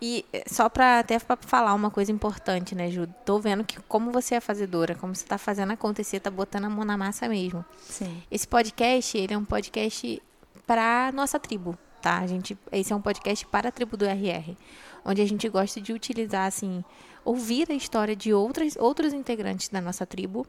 E 0.00 0.24
eh, 0.32 0.44
só 0.46 0.68
para 0.68 1.00
até 1.00 1.18
pra 1.18 1.36
falar 1.36 1.74
uma 1.74 1.90
coisa 1.90 2.12
importante, 2.12 2.74
né, 2.74 2.90
Ju? 2.90 3.06
Tô 3.24 3.38
vendo 3.38 3.64
que 3.64 3.80
como 3.82 4.10
você 4.10 4.36
é 4.36 4.40
fazedora, 4.40 4.94
como 4.94 5.14
você 5.14 5.26
tá 5.26 5.38
fazendo 5.38 5.72
acontecer, 5.72 6.20
tá 6.20 6.30
botando 6.30 6.66
a 6.66 6.70
mão 6.70 6.84
na 6.84 6.96
massa 6.96 7.28
mesmo. 7.28 7.64
Sim. 7.78 8.22
Esse 8.30 8.46
podcast, 8.46 9.16
ele 9.16 9.34
é 9.34 9.38
um 9.38 9.44
podcast 9.44 10.22
para 10.66 11.10
nossa 11.12 11.38
tribo, 11.38 11.76
tá? 12.00 12.18
A 12.18 12.26
gente, 12.26 12.56
esse 12.70 12.92
é 12.92 12.96
um 12.96 13.00
podcast 13.00 13.46
para 13.46 13.70
a 13.70 13.72
tribo 13.72 13.96
do 13.96 14.04
RR, 14.04 14.56
onde 15.04 15.22
a 15.22 15.26
gente 15.26 15.48
gosta 15.48 15.80
de 15.80 15.92
utilizar 15.92 16.46
assim, 16.46 16.84
ouvir 17.24 17.70
a 17.70 17.74
história 17.74 18.14
de 18.14 18.32
outras 18.32 18.76
outros 18.76 19.12
integrantes 19.12 19.68
da 19.68 19.80
nossa 19.80 20.06
tribo 20.06 20.46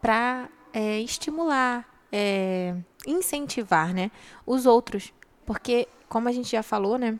para 0.00 0.48
é, 0.72 1.00
estimular, 1.00 1.84
é, 2.12 2.74
incentivar, 3.06 3.92
né, 3.92 4.10
os 4.46 4.66
outros, 4.66 5.12
porque 5.44 5.88
como 6.08 6.28
a 6.28 6.32
gente 6.32 6.50
já 6.50 6.62
falou, 6.62 6.98
né, 6.98 7.18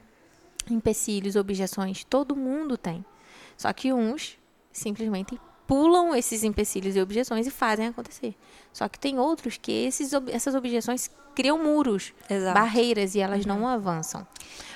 empecilhos, 0.73 1.37
objeções, 1.37 2.05
todo 2.05 2.37
mundo 2.37 2.77
tem. 2.77 3.05
Só 3.57 3.73
que 3.73 3.93
uns 3.93 4.39
simplesmente 4.73 5.41
pulam 5.67 6.15
esses 6.15 6.45
empecilhos 6.45 6.95
e 6.95 7.01
objeções 7.01 7.47
e 7.47 7.51
fazem 7.51 7.89
acontecer. 7.89 8.35
Só 8.73 8.89
que 8.89 8.99
tem 8.99 9.19
outros 9.19 9.57
que 9.57 9.73
esses, 9.73 10.13
essas 10.29 10.55
objeções 10.55 11.11
criam 11.35 11.63
muros, 11.63 12.15
Exato. 12.31 12.55
barreiras 12.55 13.15
e 13.15 13.21
elas 13.21 13.45
não 13.45 13.67
avançam. 13.67 14.27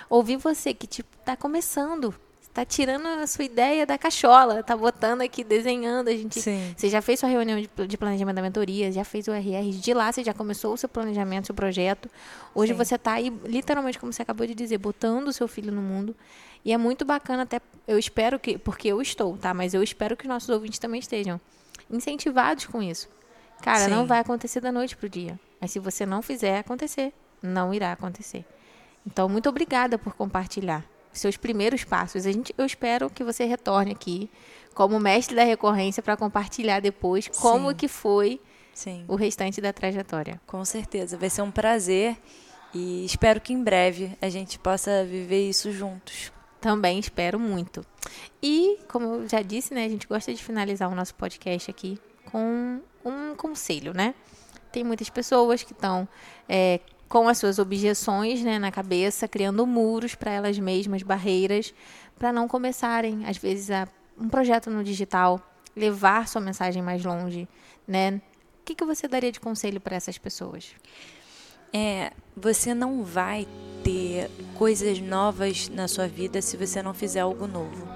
Ouvir 0.08 0.36
você 0.36 0.74
que 0.74 0.86
tipo 0.86 1.16
tá 1.18 1.36
começando, 1.36 2.14
tá 2.52 2.64
tirando 2.64 3.06
a 3.06 3.26
sua 3.26 3.44
ideia 3.44 3.86
da 3.86 3.96
cachola, 3.96 4.62
tá 4.62 4.76
botando 4.76 5.22
aqui, 5.22 5.44
desenhando, 5.44 6.08
a 6.08 6.12
gente 6.12 6.40
Sim. 6.40 6.74
você 6.76 6.88
já 6.88 7.00
fez 7.00 7.20
sua 7.20 7.28
reunião 7.28 7.60
de, 7.60 7.70
de 7.86 7.96
planejamento 7.96 8.36
da 8.36 8.42
mentoria, 8.42 8.90
já 8.90 9.04
fez 9.04 9.28
o 9.28 9.32
RR, 9.32 9.70
de 9.70 9.94
lá 9.94 10.10
você 10.10 10.24
já 10.24 10.34
começou 10.34 10.74
o 10.74 10.76
seu 10.76 10.88
planejamento, 10.88 11.46
seu 11.46 11.54
projeto. 11.54 12.10
Hoje 12.54 12.72
Sim. 12.72 12.78
você 12.78 12.96
está 12.96 13.12
aí, 13.12 13.30
literalmente, 13.44 13.98
como 13.98 14.12
você 14.12 14.22
acabou 14.22 14.46
de 14.46 14.54
dizer, 14.54 14.78
botando 14.78 15.28
o 15.28 15.32
seu 15.32 15.46
filho 15.46 15.72
no 15.72 15.80
mundo. 15.80 16.14
E 16.64 16.72
é 16.72 16.76
muito 16.76 17.04
bacana, 17.04 17.44
até 17.44 17.60
eu 17.86 17.98
espero 17.98 18.38
que, 18.38 18.58
porque 18.58 18.88
eu 18.88 19.00
estou, 19.00 19.36
tá? 19.36 19.54
Mas 19.54 19.72
eu 19.72 19.82
espero 19.82 20.16
que 20.16 20.24
os 20.24 20.28
nossos 20.28 20.48
ouvintes 20.48 20.78
também 20.78 21.00
estejam 21.00 21.40
incentivados 21.90 22.66
com 22.66 22.82
isso. 22.82 23.08
Cara, 23.62 23.84
Sim. 23.84 23.90
não 23.90 24.06
vai 24.06 24.18
acontecer 24.18 24.60
da 24.60 24.72
noite 24.72 24.96
pro 24.96 25.08
dia. 25.08 25.38
Mas 25.60 25.70
se 25.70 25.78
você 25.78 26.04
não 26.04 26.20
fizer 26.20 26.58
acontecer, 26.58 27.12
não 27.42 27.72
irá 27.72 27.92
acontecer. 27.92 28.44
Então, 29.06 29.28
muito 29.28 29.48
obrigada 29.48 29.96
por 29.96 30.14
compartilhar 30.14 30.84
seus 31.12 31.36
primeiros 31.36 31.84
passos. 31.84 32.26
A 32.26 32.32
gente, 32.32 32.54
eu 32.56 32.64
espero 32.64 33.10
que 33.10 33.24
você 33.24 33.44
retorne 33.44 33.92
aqui 33.92 34.30
como 34.74 34.98
mestre 35.00 35.34
da 35.34 35.44
recorrência 35.44 36.02
para 36.02 36.16
compartilhar 36.16 36.80
depois 36.80 37.28
como 37.28 37.70
Sim. 37.70 37.76
que 37.76 37.88
foi 37.88 38.40
Sim. 38.74 39.04
o 39.08 39.14
restante 39.14 39.60
da 39.60 39.72
trajetória. 39.72 40.40
Com 40.46 40.64
certeza. 40.64 41.16
Vai 41.16 41.30
ser 41.30 41.42
um 41.42 41.50
prazer 41.50 42.16
e 42.72 43.04
espero 43.04 43.40
que 43.40 43.52
em 43.52 43.62
breve 43.62 44.16
a 44.22 44.28
gente 44.28 44.58
possa 44.58 45.04
viver 45.04 45.48
isso 45.48 45.72
juntos. 45.72 46.32
Também 46.60 46.98
espero 46.98 47.38
muito. 47.38 47.84
E, 48.42 48.78
como 48.88 49.06
eu 49.06 49.28
já 49.28 49.42
disse, 49.42 49.72
né, 49.72 49.84
a 49.84 49.88
gente 49.88 50.06
gosta 50.06 50.32
de 50.32 50.42
finalizar 50.42 50.90
o 50.90 50.94
nosso 50.94 51.14
podcast 51.14 51.70
aqui 51.70 51.98
com 52.30 52.80
um 53.04 53.34
conselho, 53.34 53.92
né? 53.94 54.14
Tem 54.70 54.84
muitas 54.84 55.10
pessoas 55.10 55.62
que 55.62 55.72
estão 55.72 56.06
é, 56.48 56.80
com 57.10 57.26
as 57.26 57.38
suas 57.38 57.58
objeções 57.58 58.40
né, 58.40 58.56
na 58.60 58.70
cabeça, 58.70 59.26
criando 59.26 59.66
muros 59.66 60.14
para 60.14 60.30
elas 60.30 60.56
mesmas, 60.60 61.02
barreiras, 61.02 61.74
para 62.16 62.32
não 62.32 62.46
começarem, 62.46 63.26
às 63.26 63.36
vezes, 63.36 63.68
a, 63.68 63.88
um 64.16 64.28
projeto 64.28 64.70
no 64.70 64.84
digital, 64.84 65.42
levar 65.74 66.28
sua 66.28 66.40
mensagem 66.40 66.80
mais 66.80 67.04
longe, 67.04 67.48
né? 67.86 68.22
O 68.60 68.64
que, 68.64 68.76
que 68.76 68.84
você 68.84 69.08
daria 69.08 69.32
de 69.32 69.40
conselho 69.40 69.80
para 69.80 69.96
essas 69.96 70.18
pessoas? 70.18 70.70
É, 71.72 72.12
você 72.36 72.74
não 72.74 73.02
vai 73.02 73.44
ter 73.82 74.30
coisas 74.54 75.00
novas 75.00 75.68
na 75.68 75.88
sua 75.88 76.06
vida 76.06 76.40
se 76.40 76.56
você 76.56 76.80
não 76.80 76.94
fizer 76.94 77.20
algo 77.20 77.48
novo. 77.48 77.88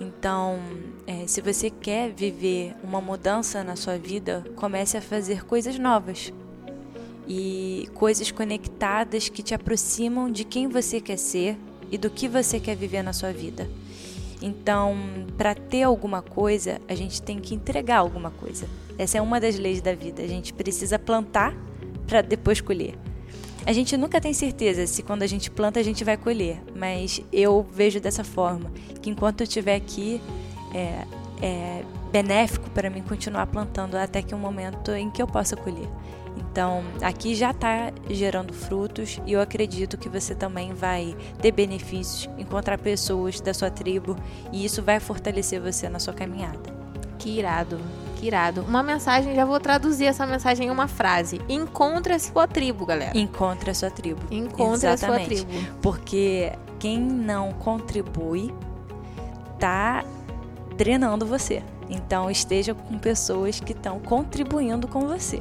Então, 0.00 0.58
é, 1.06 1.24
se 1.28 1.40
você 1.40 1.70
quer 1.70 2.10
viver 2.10 2.74
uma 2.82 3.00
mudança 3.00 3.62
na 3.62 3.76
sua 3.76 3.96
vida, 3.96 4.44
comece 4.56 4.96
a 4.96 5.00
fazer 5.00 5.44
coisas 5.44 5.78
novas 5.78 6.32
e 7.26 7.88
coisas 7.94 8.30
conectadas 8.30 9.28
que 9.28 9.42
te 9.42 9.54
aproximam 9.54 10.30
de 10.30 10.44
quem 10.44 10.68
você 10.68 11.00
quer 11.00 11.16
ser 11.16 11.56
e 11.90 11.98
do 11.98 12.10
que 12.10 12.28
você 12.28 12.60
quer 12.60 12.76
viver 12.76 13.02
na 13.02 13.12
sua 13.12 13.32
vida. 13.32 13.68
Então, 14.40 14.96
para 15.36 15.54
ter 15.54 15.82
alguma 15.82 16.20
coisa, 16.22 16.80
a 16.88 16.94
gente 16.94 17.22
tem 17.22 17.38
que 17.38 17.54
entregar 17.54 17.98
alguma 17.98 18.30
coisa. 18.30 18.68
Essa 18.98 19.18
é 19.18 19.22
uma 19.22 19.40
das 19.40 19.58
leis 19.58 19.80
da 19.80 19.94
vida. 19.94 20.22
A 20.22 20.26
gente 20.26 20.52
precisa 20.52 20.98
plantar 20.98 21.54
para 22.06 22.22
depois 22.22 22.60
colher. 22.60 22.94
A 23.64 23.72
gente 23.72 23.96
nunca 23.96 24.20
tem 24.20 24.32
certeza 24.32 24.86
se 24.86 25.02
quando 25.02 25.22
a 25.22 25.26
gente 25.26 25.50
planta 25.50 25.80
a 25.80 25.82
gente 25.82 26.04
vai 26.04 26.16
colher, 26.16 26.62
mas 26.76 27.20
eu 27.32 27.66
vejo 27.72 27.98
dessa 27.98 28.22
forma 28.22 28.70
que 29.02 29.10
enquanto 29.10 29.40
eu 29.40 29.44
estiver 29.44 29.74
aqui 29.74 30.20
é, 30.72 31.04
é 31.44 31.82
benéfico 32.12 32.70
para 32.70 32.88
mim 32.88 33.02
continuar 33.02 33.46
plantando 33.48 33.96
até 33.96 34.22
que 34.22 34.32
um 34.34 34.38
momento 34.38 34.92
em 34.92 35.10
que 35.10 35.20
eu 35.20 35.26
possa 35.26 35.56
colher. 35.56 35.88
Então, 36.36 36.84
aqui 37.02 37.34
já 37.34 37.50
está 37.50 37.92
gerando 38.10 38.52
frutos 38.52 39.20
e 39.26 39.32
eu 39.32 39.40
acredito 39.40 39.96
que 39.96 40.08
você 40.08 40.34
também 40.34 40.74
vai 40.74 41.16
ter 41.40 41.50
benefícios, 41.50 42.28
encontrar 42.38 42.78
pessoas 42.78 43.40
da 43.40 43.54
sua 43.54 43.70
tribo 43.70 44.16
e 44.52 44.64
isso 44.64 44.82
vai 44.82 45.00
fortalecer 45.00 45.60
você 45.60 45.88
na 45.88 45.98
sua 45.98 46.12
caminhada. 46.12 46.76
Que 47.18 47.38
irado, 47.38 47.80
que 48.16 48.26
irado. 48.26 48.62
Uma 48.62 48.82
mensagem, 48.82 49.34
já 49.34 49.44
vou 49.44 49.58
traduzir 49.58 50.04
essa 50.04 50.26
mensagem 50.26 50.68
em 50.68 50.70
uma 50.70 50.86
frase. 50.86 51.40
Encontre 51.48 52.12
a 52.12 52.18
sua 52.18 52.46
tribo, 52.46 52.84
galera. 52.84 53.16
Encontre 53.16 53.70
a 53.70 53.74
sua 53.74 53.90
tribo. 53.90 54.20
Encontre 54.30 54.88
a 54.88 54.96
sua 54.96 55.20
Exatamente. 55.20 55.44
tribo. 55.46 55.78
Porque 55.80 56.52
quem 56.78 57.00
não 57.00 57.52
contribui 57.52 58.54
tá 59.58 60.04
drenando 60.76 61.24
você. 61.24 61.62
Então 61.88 62.30
esteja 62.30 62.74
com 62.74 62.98
pessoas 62.98 63.60
que 63.60 63.72
estão 63.72 63.98
contribuindo 64.00 64.86
com 64.86 65.06
você. 65.06 65.40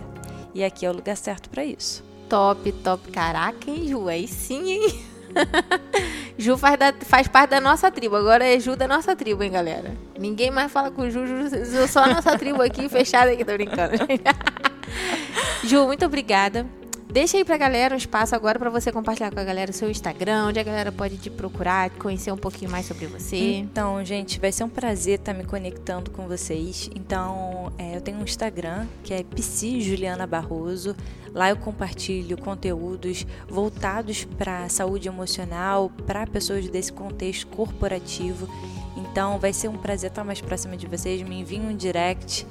E 0.56 0.64
aqui 0.64 0.86
é 0.86 0.90
o 0.90 0.94
lugar 0.94 1.16
certo 1.18 1.50
para 1.50 1.64
isso. 1.64 2.04
Top, 2.30 2.72
top. 2.72 3.12
Caraca, 3.12 3.70
hein, 3.70 3.88
Ju? 3.88 4.08
Aí 4.08 4.28
sim, 4.28 4.72
hein? 4.72 5.04
Ju 6.40 6.58
faz, 6.58 6.78
da- 6.80 6.94
faz 7.02 7.28
parte 7.28 7.50
da 7.52 7.60
nossa 7.62 7.92
tribo. 7.92 8.16
Agora 8.16 8.46
é 8.46 8.58
Ju 8.60 8.76
da 8.76 8.88
nossa 8.88 9.16
tribo, 9.16 9.44
hein, 9.44 9.52
galera? 9.52 9.94
Ninguém 10.18 10.50
mais 10.50 10.72
fala 10.72 10.90
com 10.90 11.10
Ju. 11.10 11.28
Ju, 11.28 11.50
Ju 11.66 11.88
só 11.90 12.06
a 12.06 12.08
nossa 12.08 12.38
tribo 12.38 12.62
aqui, 12.62 12.88
fechada 12.88 13.32
aqui, 13.32 13.44
tô 13.44 13.52
brincando. 13.54 13.96
Ju, 15.64 15.86
muito 15.86 16.06
obrigada. 16.06 16.66
Deixa 17.10 17.38
aí 17.38 17.46
pra 17.46 17.56
galera 17.56 17.94
um 17.94 17.98
espaço 17.98 18.36
agora 18.36 18.60
pra 18.60 18.70
você 18.70 18.92
compartilhar 18.92 19.32
com 19.32 19.40
a 19.40 19.44
galera 19.44 19.72
o 19.72 19.74
seu 19.74 19.90
Instagram, 19.90 20.48
onde 20.48 20.60
a 20.60 20.64
galera 20.64 20.92
pode 20.92 21.18
te 21.18 21.30
procurar, 21.30 21.90
conhecer 21.92 22.32
um 22.32 22.38
pouquinho 22.38 22.70
mais 22.70 22.86
sobre 22.86 23.06
você. 23.06 23.56
Então, 23.56 24.04
gente, 24.04 24.40
vai 24.40 24.52
ser 24.52 24.64
um 24.64 24.70
prazer 24.70 25.20
estar 25.20 25.34
me 25.34 25.46
conectando 25.46 26.12
com 26.12 26.28
vocês. 26.28 26.90
Então, 26.96 27.72
é, 27.78 27.96
eu 27.96 28.02
tenho 28.02 28.18
um 28.18 28.24
Instagram 28.24 28.86
que 29.04 29.14
é 29.14 29.24
Psi 29.24 29.82
Juliana 29.82 30.28
Barroso. 30.28 30.96
Lá 31.34 31.50
eu 31.50 31.58
compartilho 31.58 32.38
conteúdos 32.38 33.26
voltados 33.48 34.26
para 34.26 34.68
saúde 34.68 35.08
emocional, 35.08 35.92
para 36.06 36.26
pessoas 36.26 36.68
desse 36.68 36.92
contexto 36.92 37.48
corporativo. 37.48 38.50
Então, 38.98 39.40
vai 39.40 39.54
ser 39.54 39.68
um 39.68 39.78
prazer 39.78 40.10
estar 40.10 40.24
mais 40.24 40.42
próxima 40.42 40.76
de 40.76 40.88
vocês. 40.88 41.22
Me 41.22 41.40
enviem 41.40 41.62
um 41.62 41.76
direct 41.76 42.46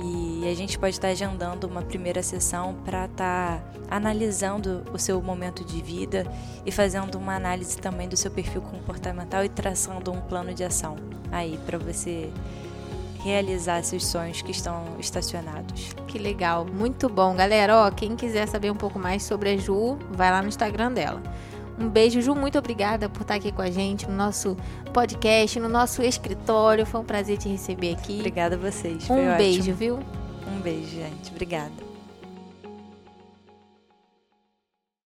e 0.00 0.48
a 0.48 0.54
gente 0.54 0.78
pode 0.78 0.94
estar 0.94 1.08
agendando 1.08 1.66
uma 1.66 1.82
primeira 1.82 2.22
sessão 2.22 2.74
para 2.84 3.06
estar 3.06 3.62
analisando 3.90 4.84
o 4.92 4.98
seu 4.98 5.20
momento 5.20 5.64
de 5.64 5.82
vida 5.82 6.24
e 6.64 6.70
fazendo 6.70 7.16
uma 7.16 7.34
análise 7.34 7.76
também 7.78 8.08
do 8.08 8.16
seu 8.16 8.30
perfil 8.30 8.62
comportamental 8.62 9.44
e 9.44 9.48
traçando 9.48 10.12
um 10.12 10.20
plano 10.20 10.54
de 10.54 10.62
ação 10.62 10.96
aí 11.32 11.58
para 11.66 11.78
você 11.78 12.30
realizar 13.24 13.82
seus 13.82 14.06
sonhos 14.06 14.40
que 14.40 14.52
estão 14.52 14.84
estacionados. 15.00 15.92
Que 16.06 16.18
legal, 16.18 16.64
muito 16.64 17.08
bom. 17.08 17.34
Galera, 17.34 17.76
ó, 17.76 17.90
quem 17.90 18.14
quiser 18.14 18.46
saber 18.46 18.70
um 18.70 18.76
pouco 18.76 18.98
mais 18.98 19.24
sobre 19.24 19.50
a 19.50 19.56
Ju, 19.56 19.98
vai 20.12 20.30
lá 20.30 20.40
no 20.40 20.48
Instagram 20.48 20.92
dela. 20.92 21.20
Um 21.78 21.88
beijo, 21.88 22.20
Ju, 22.20 22.34
muito 22.34 22.58
obrigada 22.58 23.08
por 23.08 23.22
estar 23.22 23.34
aqui 23.34 23.52
com 23.52 23.62
a 23.62 23.70
gente 23.70 24.06
no 24.08 24.16
nosso 24.16 24.56
podcast, 24.92 25.60
no 25.60 25.68
nosso 25.68 26.02
escritório. 26.02 26.84
Foi 26.84 27.00
um 27.00 27.04
prazer 27.04 27.38
te 27.38 27.48
receber 27.48 27.94
aqui. 27.94 28.16
Obrigada 28.16 28.56
a 28.56 28.58
vocês. 28.58 29.08
Um 29.08 29.14
ótimo. 29.14 29.36
beijo, 29.36 29.72
viu? 29.74 29.98
Um 30.46 30.60
beijo, 30.60 30.90
gente. 30.90 31.30
Obrigada. 31.30 31.87